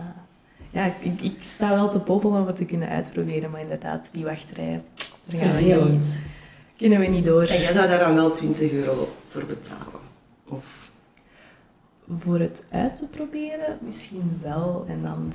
[0.70, 4.24] ja, ik, ik sta wel te popelen om het te kunnen uitproberen, maar inderdaad, die
[4.24, 4.84] wachtrij,
[5.26, 6.24] daar gaan we niet,
[6.78, 7.44] kunnen we niet door.
[7.44, 10.00] En jij zou daar dan wel 20 euro voor betalen.
[10.48, 10.91] Of,
[12.18, 14.86] Voor het uit te proberen, misschien wel.
[14.88, 15.34] En dan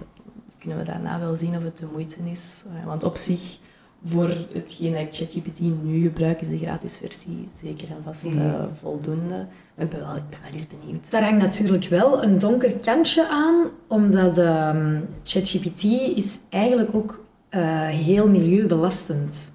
[0.58, 2.62] kunnen we daarna wel zien of het de moeite is.
[2.80, 3.58] Eh, Want op zich,
[4.04, 8.38] voor hetgeen dat ik ChatGPT nu gebruik, is de gratis versie zeker en vast Mhm.
[8.38, 9.46] eh, voldoende.
[9.74, 11.10] Maar ik ben wel, ik ben wel eens benieuwd.
[11.10, 15.82] Daar hangt natuurlijk wel een donker kantje aan, omdat ehm, ChatGPT
[16.16, 19.52] is eigenlijk ook eh, heel milieubelastend.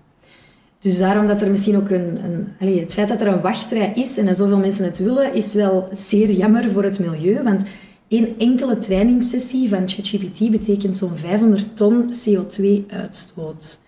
[0.81, 2.23] Dus daarom dat er misschien ook een...
[2.23, 5.33] een allee, het feit dat er een wachtrij is en dat zoveel mensen het willen,
[5.33, 7.43] is wel zeer jammer voor het milieu.
[7.43, 7.63] Want
[8.07, 13.79] één enkele trainingssessie van ChatGPT betekent zo'n 500 ton CO2-uitstoot.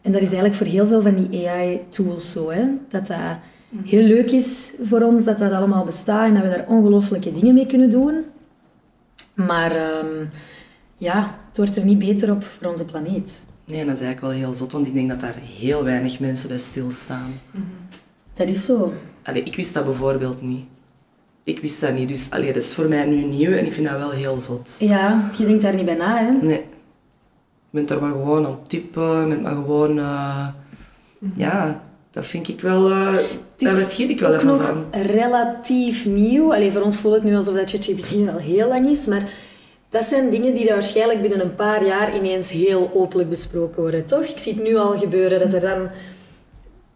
[0.00, 2.64] En dat is eigenlijk voor heel veel van die AI-tools zo, hè?
[2.88, 3.38] dat dat
[3.84, 7.54] heel leuk is voor ons dat dat allemaal bestaat en dat we daar ongelooflijke dingen
[7.54, 8.24] mee kunnen doen.
[9.34, 10.26] Maar ehm,
[10.96, 13.44] ja, het wordt er niet beter op voor onze planeet.
[13.72, 16.48] Nee, dat is eigenlijk wel heel zot, want ik denk dat daar heel weinig mensen
[16.48, 17.40] bij stilstaan.
[18.34, 18.92] Dat is zo.
[19.22, 20.64] Allee, ik wist dat bijvoorbeeld niet.
[21.44, 23.86] Ik wist dat niet, dus allee, dat is voor mij nu nieuw en ik vind
[23.88, 24.76] dat wel heel zot.
[24.80, 26.30] Ja, je denkt daar niet bij na, hè?
[26.46, 26.60] Nee.
[27.70, 29.98] Je bent er maar gewoon aan het typen, je bent maar gewoon...
[29.98, 30.46] eh,
[31.36, 32.90] Ja, dat vind ik wel...
[32.90, 33.14] eh
[33.56, 34.84] daar verschiet ik wel even nog van.
[35.02, 36.52] relatief nieuw.
[36.54, 39.28] Allee, voor ons voelt het nu alsof dat ChatGPT al heel lang is, maar
[39.92, 44.22] dat zijn dingen die waarschijnlijk binnen een paar jaar ineens heel openlijk besproken worden, toch?
[44.22, 45.88] Ik zie het nu al gebeuren, dat er dan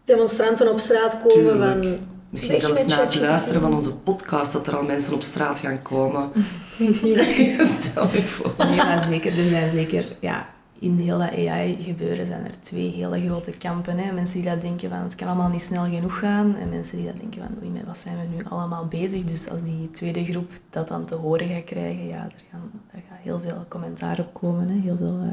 [0.05, 1.85] demonstranten op straat komen Tuurlijk.
[1.85, 1.99] van...
[2.31, 5.83] Misschien zelfs na het luisteren van onze podcast dat er al mensen op straat gaan
[5.83, 6.31] komen.
[7.81, 8.55] Stel je voor.
[8.59, 10.47] Nee, maar zeker, er zijn zeker, ja,
[10.79, 13.99] in heel dat AI-gebeuren zijn er twee hele grote kampen.
[13.99, 14.13] Hè.
[14.13, 16.57] Mensen die dat denken van het kan allemaal niet snel genoeg gaan.
[16.57, 19.25] En mensen die dat denken van oei, met wat zijn we nu allemaal bezig.
[19.25, 23.03] Dus als die tweede groep dat dan te horen gaat krijgen, ja, er, gaan, er
[23.09, 24.69] gaat heel veel commentaar op komen.
[24.69, 24.81] Hè.
[24.81, 25.29] Heel veel eh,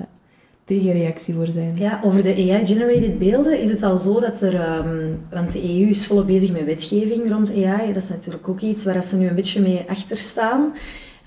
[0.64, 1.78] tegenreactie voor zijn.
[1.78, 4.56] Ja, over de AI-generated beelden is het al zo dat er...
[4.56, 7.94] ehm, want de EU is volop bezig met wetgeving rond AI.
[7.94, 10.74] Dat is natuurlijk ook iets waar ze nu een beetje mee achter staan.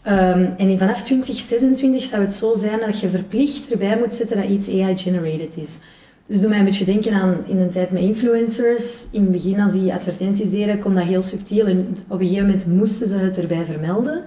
[0.06, 4.36] Ehm, en in- vanaf 2026 zou het zo zijn dat je verplicht erbij moet zetten
[4.36, 5.78] dat iets AI-generated is.
[6.26, 9.06] Dus doe mij een beetje denken aan in de tijd met influencers.
[9.10, 11.66] In het begin, als die advertenties deden, kon dat heel subtiel.
[11.66, 14.22] En op een gegeven moment moesten ze het erbij vermelden.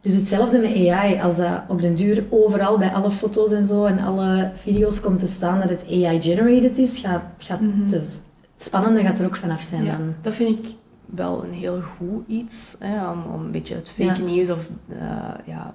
[0.00, 1.20] Dus hetzelfde met AI.
[1.20, 5.18] Als dat op den duur overal bij alle foto's en zo en alle video's komt
[5.18, 7.82] te staan dat het AI-generated is, gaat, gaat Mhm.
[7.84, 8.20] het, het
[8.56, 10.14] spannende gaat er ook vanaf zijn Ja, dan.
[10.22, 10.74] dat vind ik
[11.14, 14.28] wel een heel goed iets, hè, om, om een beetje het fake Ja.
[14.28, 14.98] nieuws of eh,
[15.44, 15.74] ja,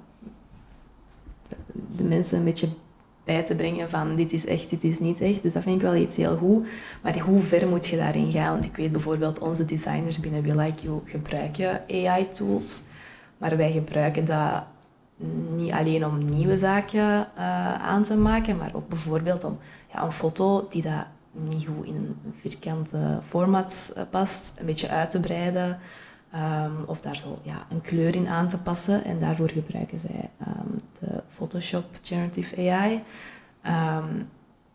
[1.49, 1.55] de,
[1.95, 2.67] de mensen een beetje
[3.23, 5.41] bij te brengen van dit is echt, dit is niet echt.
[5.41, 6.67] Dus dat vind ik wel iets heel goed.
[7.01, 8.51] Maar hoe ver moet je daarin gaan?
[8.51, 12.83] Want ik weet bijvoorbeeld, onze designers binnen We Like You gebruiken AI-tools.
[13.37, 14.63] Maar wij gebruiken dat
[15.55, 19.57] niet alleen om nieuwe zaken eh, aan te maken, maar ook bijvoorbeeld om
[19.93, 24.89] ja, een foto die dat niet goed in een vierkante format eh, past, een beetje
[24.89, 25.79] uit te breiden.
[26.31, 29.03] ehm, of daar zo ja, een kleur in aan te passen.
[29.05, 30.67] En daarvoor gebruiken zij ehm,
[30.99, 33.03] de Photoshop Generative AI.
[33.61, 34.21] Ehm,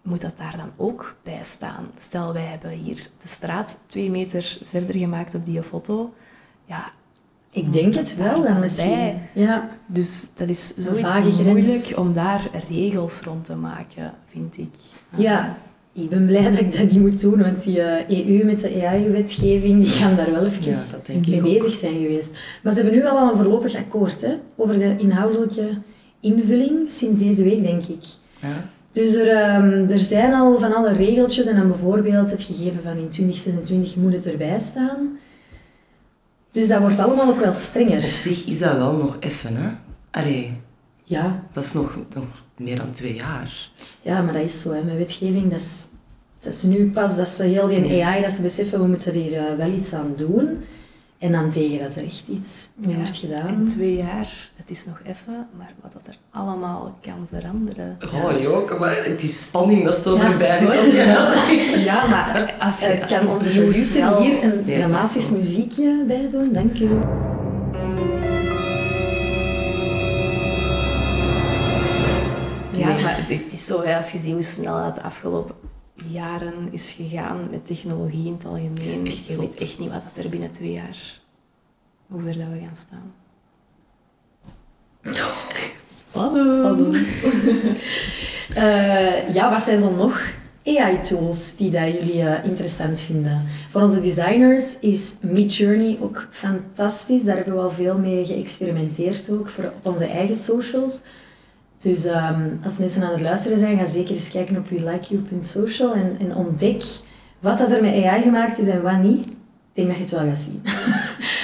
[0.03, 1.87] moet dat daar dan ook bij staan?
[1.99, 6.15] Stel, wij hebben hier de straat twee meter verder gemaakt op die foto.
[6.65, 6.91] Ja,
[7.51, 9.19] Ik denk het wel dan misschien.
[9.33, 9.71] Ja.
[9.87, 11.43] dus dat is zoiets vage grens.
[11.43, 14.75] moeilijk om daar regels rond te maken, vind ik.
[15.17, 15.57] ja,
[15.93, 18.87] ik ben blij dat ik dat niet moet doen, want die eh, EU met de
[18.87, 20.83] AI-wetgeving, die gaan daar wel even Ja,
[21.27, 21.43] mee ook.
[21.43, 22.31] bezig zijn geweest.
[22.63, 25.69] Maar ze hebben nu wel al een voorlopig akkoord hè, over de inhoudelijke
[26.21, 28.05] invulling, sinds deze week denk ik.
[28.43, 28.65] Ja.
[28.93, 32.97] Dus er, ehm, er zijn al van alle regeltjes en dan bijvoorbeeld het gegeven van
[32.97, 35.19] in 2026 moet het erbij staan.
[36.51, 38.03] Dus dat wordt allemaal ook wel Op strenger.
[38.03, 39.69] zich is dat wel nog even, hè?
[40.11, 40.53] Allee,
[41.05, 42.25] Ja, dat is nog, nog
[42.59, 43.71] meer dan twee jaar.
[44.03, 45.51] ja, maar dat is zo hè, met wetgeving.
[45.51, 45.87] Dat is,
[46.41, 49.33] dat is nu pas dat ze heel die AI, dat ze beseffen, we moeten hier
[49.37, 50.65] eh, wel iets aan doen.
[51.19, 53.49] En dan tegen dat er echt iets mee Ja, wordt gedaan.
[53.49, 57.99] In twee jaar, het is nog even, maar wat dat er allemaal kan veranderen.
[58.15, 60.93] Oh, joh, maar het is spanning dat zo Ja, voorbij zit.
[61.85, 66.05] Ja, maar als je, Eh, als je kan onze producer hier een Nee, dramatisch muziekje
[66.07, 66.53] bij doen?
[66.53, 66.89] Dank u.
[72.79, 73.03] Ja, Nee.
[73.03, 75.55] maar het is, het is zo, hè, als je ziet hoe snel het de afgelopen
[76.07, 79.05] jaren is gegaan met technologie in het algemeen.
[79.05, 79.37] Je zot.
[79.41, 81.21] weet echt niet wat dat er binnen twee jaar,
[82.07, 83.13] hoe ver dat we gaan staan.
[86.09, 86.97] Spannend.
[88.55, 90.21] Eh, ja, wat zijn zo nog
[90.65, 93.45] AI-tools die dat jullie eh, interessant vinden?
[93.69, 97.25] Voor onze designers is Midjourney ook fantastisch.
[97.25, 101.03] Daar hebben we al veel mee geëxperimenteerd ook voor op onze eigen socials.
[101.83, 106.17] Dus ehm, als mensen aan het luisteren zijn, ga zeker eens kijken op welikeyou.social en,
[106.21, 106.83] en ontdek
[107.41, 109.27] wat dat er met AI gemaakt is en wat niet.
[109.27, 110.61] Ik denk dat je het wel gaat zien.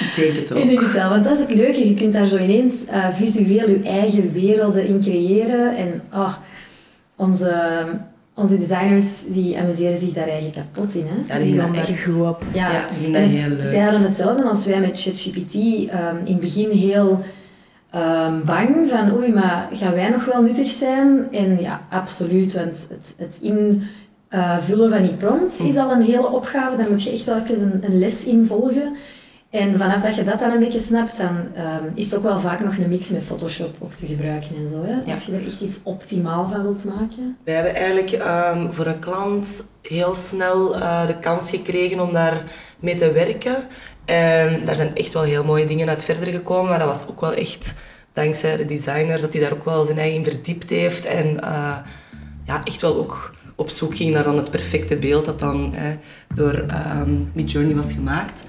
[0.09, 0.85] Ik denk het Ik denk ook.
[0.85, 1.87] het wel, want dat is het leuke.
[1.87, 5.75] Je kunt daar zo ineens eh, visueel je eigen werelden in creëren.
[5.77, 6.33] En ah,
[7.15, 7.53] onze,
[8.33, 11.05] onze designers die amuseren zich daar eigenlijk kapot in.
[11.07, 11.33] Hè?
[11.33, 12.03] Ja, die Die gaan er echt...
[12.03, 12.43] goed op.
[12.53, 13.63] Ja, Ja, het- heel leuk.
[13.63, 15.53] zij hadden hetzelfde als wij met ChatGPT.
[15.55, 17.23] ehm, in het begin heel
[17.95, 21.27] ehm, bang van oei, maar gaan wij nog wel nuttig zijn?
[21.31, 26.77] En ja, absoluut, want het, het invullen van die prompts is al een hele opgave.
[26.77, 28.95] Daar moet je echt wel even een, een les in volgen.
[29.55, 32.39] En vanaf dat je dat dan een beetje snapt, dan ehm, is het ook wel
[32.39, 34.83] vaak nog een mix met Photoshop ook te gebruiken en zo.
[34.83, 35.11] Hè?
[35.11, 37.37] Als je er echt iets optimaal van wilt maken.
[37.43, 42.43] Wij hebben eigenlijk ehm, voor een klant heel snel eh, de kans gekregen om daar
[42.79, 43.55] mee te werken.
[44.05, 47.21] En daar zijn echt wel heel mooie dingen uit verder gekomen, maar dat was ook
[47.21, 47.73] wel echt
[48.13, 51.77] dankzij de designer dat hij daar ook wel zijn eigen verdiept heeft en eh,
[52.45, 55.83] ja, echt wel ook op zoek ging naar dan het perfecte beeld dat dan eh,
[56.33, 58.43] door ehm Midjourney was gemaakt.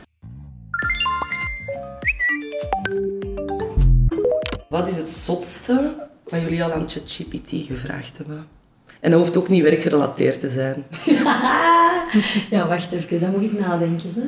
[4.68, 8.46] Wat is het zotste wat jullie al aan ChatGPT gevraagd hebben?
[9.00, 10.84] En dat hoeft ook niet werkgerelateerd te zijn.
[12.50, 14.10] Ja, wacht even, dan moet ik nadenken.
[14.14, 14.22] Hè?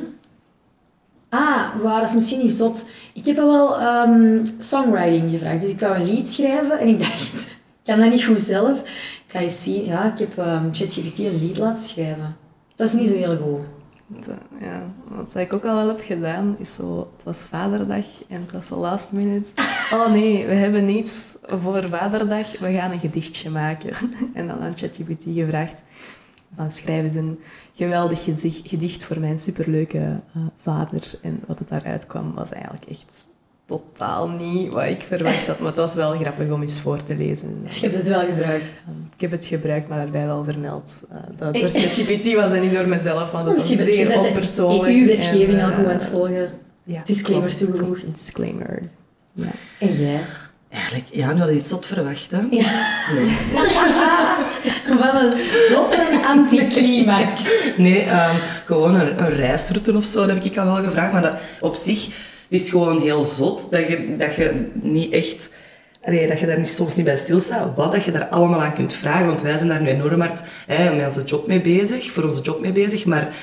[1.29, 2.85] Ah, dat is misschien niet zot.
[3.13, 5.61] Ik heb al wel ehm, songwriting gevraagd.
[5.61, 8.79] Dus ik wou een lied schrijven en ik dacht, ik kan dat niet goed zelf.
[8.79, 9.85] Ik ga eens zien.
[9.85, 12.35] Ja, ik heb ehm, ChatGPT een lied laten schrijven.
[12.75, 13.59] Dat is niet zo heel goed.
[14.61, 17.11] Ja, wat ik ook al wel heb gedaan, is zo...
[17.15, 19.49] Het was vaderdag en het was zo last minute.
[19.93, 22.59] Oh nee, we hebben niets voor vaderdag.
[22.59, 23.93] We gaan een gedichtje maken.
[24.33, 25.83] En dan aan ChatGPT gevraagd
[26.59, 27.39] van schrijf eens een
[27.73, 31.03] geweldig gedicht, gedicht voor mijn superleuke eh, vader.
[31.21, 33.27] En wat het daaruit kwam was eigenlijk echt
[33.65, 35.59] totaal niet wat ik verwacht had.
[35.59, 37.63] Maar het was wel grappig om eens voor te lezen.
[37.63, 38.83] Dus je hebt het wel gebruikt.
[39.15, 40.91] Ik heb het gebruikt, maar daarbij wel vermeld.
[41.11, 44.19] Uh, dat het door ChatGPT was en niet door mezelf, want dat Dus je zeer
[44.19, 44.93] onpersoonlijk.
[44.93, 46.49] EU-wetgeving al goed eh, aan het volgen.
[46.83, 48.15] Ja, Disclaimer toegevoegd.
[48.15, 48.81] Disclaimer.
[49.33, 49.51] Ja.
[49.79, 50.19] En jij?
[50.69, 52.37] Eigenlijk, ja, nu had iets zot verwacht, hè?
[52.37, 52.87] Ja.
[53.13, 53.37] Nee.
[54.99, 55.33] Wat een
[55.69, 57.67] zotte anticlimax.
[57.77, 61.13] Nee, ehm, gewoon een, een reisroute of zo, dat heb ik al wel gevraagd.
[61.13, 62.05] Maar dat, op zich
[62.49, 65.49] het is gewoon heel zot dat je, dat je niet echt...
[66.03, 68.73] allee, dat je daar niet, soms niet bij stilstaat, wat dat je daar allemaal aan
[68.73, 69.25] kunt vragen.
[69.25, 72.41] Want wij zijn daar nu enorm hard hè, met onze job mee bezig, voor onze
[72.41, 73.05] job mee bezig.
[73.05, 73.35] Maar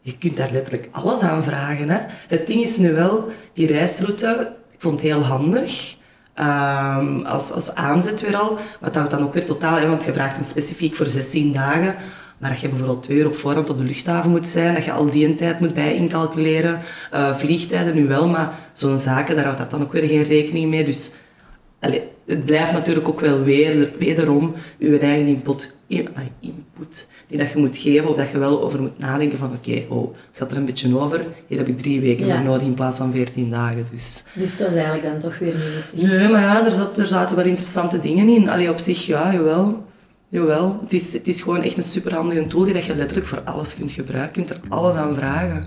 [0.00, 1.90] je kunt daar letterlijk alles aan vragen.
[1.90, 1.98] Hè.
[2.28, 5.96] Het ding is nu wel, die reisroute, ik vond het heel handig.
[6.36, 8.58] Ehm, als, als aanzet weer al.
[8.80, 9.76] Wat dat dan ook weer totaal...
[9.76, 11.94] Hè, want je vraagt hem specifiek voor 16 dagen.
[12.38, 14.74] Maar dat je bijvoorbeeld twee uur op voorhand op de luchthaven moet zijn.
[14.74, 16.80] Dat je al die tijd moet bij incalculeren.
[17.10, 20.70] Eh, vliegtijden nu wel, maar zo'n zaken, daar houdt dat dan ook weer geen rekening
[20.70, 20.84] mee.
[20.84, 21.12] Dus
[21.80, 27.50] allee, het blijft natuurlijk ook wel weer, wederom je eigen input, ah, input die dat
[27.52, 28.10] je moet geven.
[28.10, 30.98] Of dat je wel over moet nadenken van oké, oh, het gaat er een beetje
[30.98, 31.26] over.
[31.46, 32.36] Hier heb ik drie weken Ja.
[32.36, 33.86] voor nodig in plaats van 14 dagen.
[33.90, 34.24] Dus.
[34.34, 35.54] Dus dat is eigenlijk dan toch weer
[35.94, 38.48] niet Nee, maar ja, er, zat, er zaten wel interessante dingen in.
[38.48, 39.84] Allee, op zich, ja, jawel.
[40.28, 40.78] Jawel.
[40.82, 43.76] Het is, het is gewoon echt een superhandige tool die dat je letterlijk voor alles
[43.76, 44.42] kunt gebruiken.
[44.42, 45.64] Je kunt er alles aan vragen.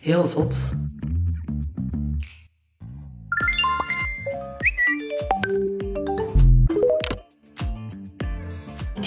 [0.00, 0.72] Heel zot.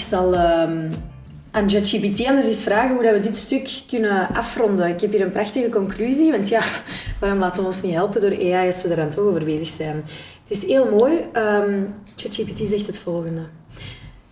[0.08, 0.90] Zal ehm,
[1.50, 4.88] aan ChatGPT anders eens vragen hoe dat we dit stuk kunnen afronden.
[4.88, 6.62] Ik heb hier een prachtige conclusie, want ja,
[7.20, 9.68] waarom laten we ons niet helpen door AI als we er dan toch over bezig
[9.68, 10.04] zijn?
[10.48, 11.18] Het is heel mooi.
[11.32, 11.82] Ehm,
[12.16, 13.40] ChatGPT zegt het volgende.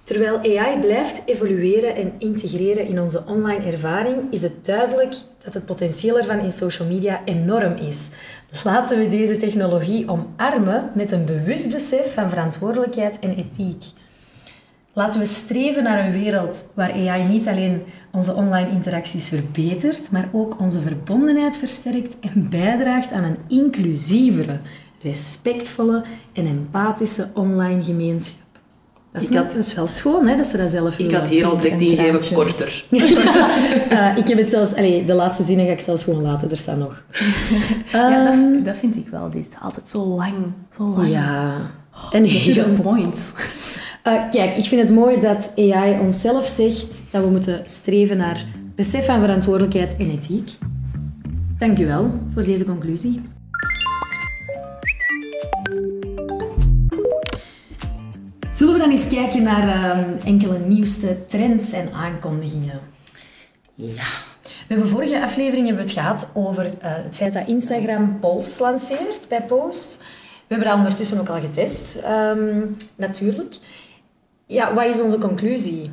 [0.04, 5.66] Terwijl AI blijft evolueren en integreren in onze online ervaring, is het duidelijk dat het
[5.66, 8.10] potentieel ervan in social media enorm is.
[8.64, 13.84] Laten we deze technologie omarmen met een bewust besef van verantwoordelijkheid en ethiek.
[14.94, 20.28] Laten we streven naar een wereld waar AI niet alleen onze online interacties verbetert, maar
[20.33, 24.59] ook onze verbondenheid versterkt en bijdraagt aan een inclusievere,
[25.02, 28.38] respectvolle en empathische online gemeenschap.
[29.12, 31.12] Dat is, Ik had- net- dat is wel schoon hè, dat ze dat zelf Ik
[31.12, 32.85] had hier al direct ingegeven, korter.
[33.88, 34.74] Eh, ik heb het zelfs...
[34.74, 37.02] Allee, de laatste zinnen ga ik zelfs gewoon laten, er staan nog.
[37.92, 39.30] Ja, Ehm, dat, dat vind ik wel.
[39.30, 40.35] Dit is altijd zo lang.
[40.76, 41.09] Zo lang.
[41.09, 41.54] ja.
[42.12, 43.35] En To the heel point.
[44.08, 48.44] Uh, kijk, ik vind het mooi dat AI onszelf zegt dat we moeten streven naar
[48.74, 50.50] besef van verantwoordelijkheid en ethiek.
[51.58, 53.20] Dank u wel voor deze conclusie.
[58.52, 62.80] Zullen we dan eens kijken naar ehm, enkele nieuwste trends en aankondigingen?
[63.74, 64.04] Ja.
[64.42, 69.28] We hebben vorige aflevering hebben het gehad over eh, het feit dat Instagram polls lanceert
[69.28, 69.98] bij Post.
[70.46, 72.60] We hebben dat ondertussen ook al getest, ehm,
[72.96, 73.56] natuurlijk.
[74.46, 75.90] Ja, wat is onze conclusie?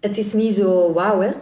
[0.00, 1.32] Het is niet zo wauw, hè?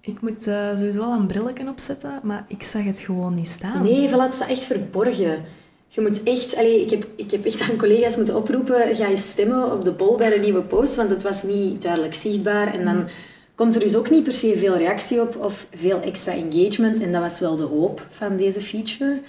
[0.00, 3.82] Ik moet eh, sowieso wel een brilletje opzetten, maar ik zag het gewoon niet staan.
[3.82, 5.44] Nee, voilà, het staat echt verborgen.
[5.88, 6.56] Je moet echt...
[6.56, 9.92] Allee, ik, heb, ik heb echt aan collega's moeten oproepen, ga je stemmen op de
[9.92, 12.74] poll bij de nieuwe post, want het was niet duidelijk zichtbaar.
[12.74, 13.08] En dan
[13.54, 17.00] komt er dus ook niet per se veel reactie op of veel extra engagement.
[17.00, 19.20] En dat was wel de hoop van deze feature.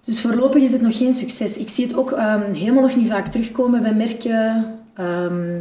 [0.00, 1.58] Dus voorlopig is het nog geen succes.
[1.58, 4.74] Ik zie het ook ehm, helemaal nog niet vaak terugkomen bij merken.
[4.94, 5.60] Ehm,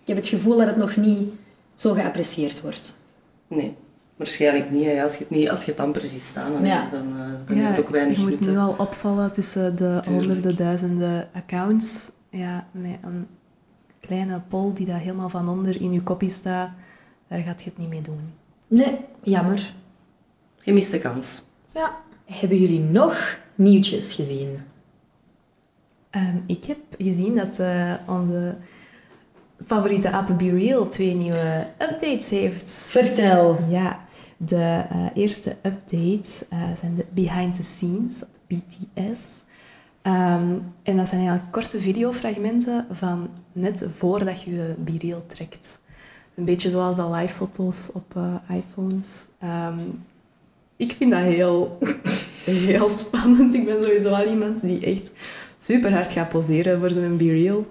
[0.00, 1.28] ik heb het gevoel dat het nog niet
[1.74, 2.96] zo geapprecieerd wordt.
[3.48, 3.74] Nee,
[4.16, 4.84] waarschijnlijk niet.
[4.84, 5.02] hè.
[5.02, 6.88] Als je het, niet, als je het amper ziet staan, dan, Ja.
[6.90, 8.50] dan, eh, dan heeft het ook weinig je moet hè.
[8.50, 10.06] nu al opvallen tussen de Tuurlijk.
[10.06, 12.10] honderden duizenden accounts.
[12.30, 13.26] Ja, met een
[14.00, 16.70] kleine poll die daar helemaal van onder in je kopie staat,
[17.28, 18.32] daar gaat je het niet mee doen.
[18.66, 19.74] Nee, jammer.
[20.56, 21.42] Gemiste kans.
[21.74, 21.96] Ja.
[22.24, 24.58] Hebben jullie nog nieuwtjes gezien?
[26.10, 28.56] Ehm, ik heb gezien dat eh, onze
[29.66, 32.70] favoriete app Be Real twee nieuwe updates heeft.
[32.70, 33.58] Vertel.
[33.68, 34.04] Ja,
[34.36, 39.44] de eh, eerste updates eh, zijn de behind the scenes, BTS.
[40.02, 45.78] Ehm, en dat zijn eigenlijk korte videofragmenten van net voordat je je BeReal trekt.
[46.34, 49.26] Een beetje zoals de live foto's op iPhones.
[49.38, 49.80] Ehm,
[50.76, 51.78] ik vind dat heel,
[52.44, 53.54] heel spannend.
[53.54, 55.12] Ik ben sowieso al iemand die echt
[55.56, 57.66] super hard gaat poseren voor zijn BeReal.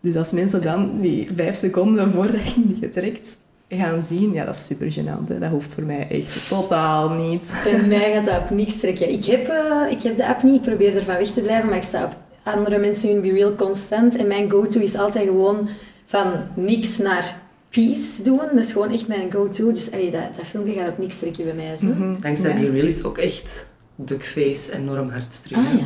[0.00, 3.36] Dus als mensen dan die vijf seconden voordat je die getrekt
[3.68, 5.38] gaan zien, ja, dat is super gênant.
[5.40, 7.52] Dat hoeft voor mij echt totaal niet.
[7.64, 9.10] Bij mij gaat dat op niks trekken.
[9.10, 11.76] Ik heb, eh, ik heb de app niet, ik probeer ervan weg te blijven, maar
[11.76, 14.16] ik sta op andere mensen hun Be Real constant.
[14.16, 15.68] En mijn go-to is altijd gewoon
[16.06, 17.41] van niks naar
[17.72, 18.38] peace doen.
[18.52, 19.72] Dat is gewoon echt mijn go-to.
[19.72, 21.76] Dus allee, dat, dat filmpje gaat op niks trekken bij mij.
[21.76, 21.86] Zo.
[21.86, 22.20] Mhm.
[22.20, 22.60] Dankzij Ja.
[22.60, 23.66] Be Real is het ook echt
[23.96, 25.58] duckface enorm hard terug.
[25.58, 25.76] Ah hè.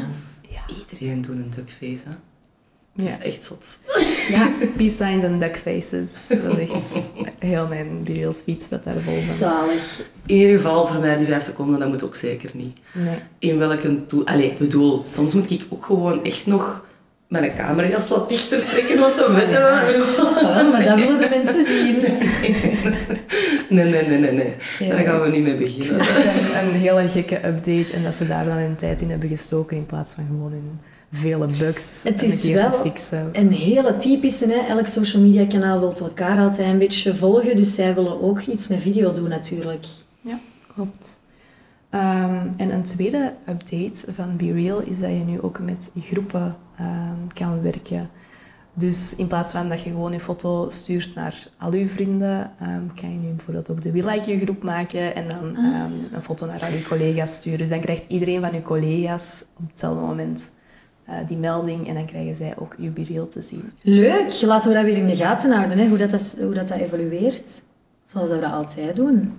[0.49, 0.61] ja.
[0.91, 2.15] Iedereen doet een duckface, hè.
[2.99, 3.03] Ja.
[3.05, 3.79] Dat is echt zot.
[4.29, 6.11] Ja, Peace signs en duck faces.
[6.43, 9.35] Dat is echt heel mijn real feed staat daar vol van.
[9.35, 10.01] zalig.
[10.27, 12.79] In ieder geval, voor mij die vijf seconden, dat moet ook zeker niet.
[12.93, 13.17] Nee.
[13.39, 14.25] In welke toe...
[14.25, 16.85] Allee, ik bedoel, soms moet ik ook gewoon echt nog
[17.29, 19.33] mijn camera's wat dichter trekken of zo.
[19.35, 19.89] Weet Ah,
[20.55, 21.97] wel, maar dat willen de mensen zien.
[23.69, 24.55] Nee, nee, nee, nee, nee.
[24.79, 24.89] Ja.
[24.89, 26.01] Daar gaan we niet mee beginnen.
[26.01, 29.77] een, een hele gekke update en dat ze daar dan hun tijd in hebben gestoken
[29.77, 30.81] in plaats van gewoon in
[31.13, 33.29] vele bugs Het is wel fixen.
[33.33, 34.75] Een hele typische, hè?
[34.75, 38.69] elk social media kanaal wil elkaar altijd een beetje volgen, dus zij willen ook iets
[38.69, 39.85] met video doen natuurlijk.
[40.21, 40.39] Ja,
[40.75, 41.21] klopt.
[41.97, 46.57] Ehm, en een tweede update van Be Real is dat je nu ook met groepen
[46.79, 48.11] ehm, kan werken.
[48.73, 52.83] Dus in plaats van dat je gewoon je foto stuurt naar al je vrienden, ehm,
[53.01, 56.23] kan je nu bijvoorbeeld ook de We Like You groep maken en dan ehm, een
[56.23, 57.59] foto naar al je collega's sturen.
[57.59, 60.53] Dus dan krijgt iedereen van je collega's op hetzelfde moment
[61.05, 63.73] eh, die melding en dan krijgen zij ook je Be Real te zien.
[63.83, 65.89] Leuk, laten we dat weer in de gaten houden, hè?
[65.89, 67.63] Hoe, dat, dat, hoe dat, dat evolueert.
[68.05, 69.33] Zoals dat we dat altijd doen.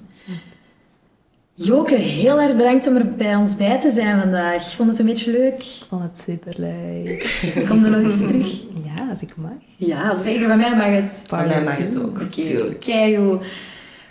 [1.60, 4.56] Joke, heel erg bedankt om er bij ons bij te zijn vandaag.
[4.56, 5.58] Ik vond het een beetje leuk.
[5.64, 7.40] Ik vond het super leuk.
[7.68, 8.62] Kom er nog eens terug.
[8.84, 9.52] Ja, als ik mag.
[9.76, 11.24] Ja, zeker van mij mag het.
[11.28, 13.44] Van mij mag het ook, Oké, keigoed.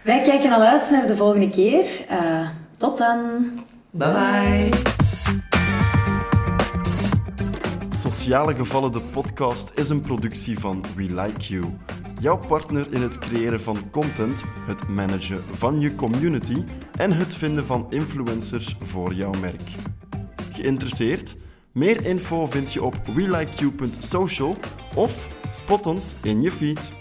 [0.03, 1.84] Wij kijken al uit naar de volgende keer.
[2.09, 3.20] Eh, tot dan.
[3.90, 4.95] Bye bye.
[7.97, 11.64] Sociale Gevallen, de podcast, is een productie van We Like You.
[12.20, 16.62] Jouw partner in het creëren van content, het managen van je community
[16.97, 19.62] en het vinden van influencers voor jouw merk.
[20.53, 21.36] Geïnteresseerd?
[21.72, 24.57] Meer info vind je op welikeyou.social
[24.94, 26.92] of spot ons in je feed.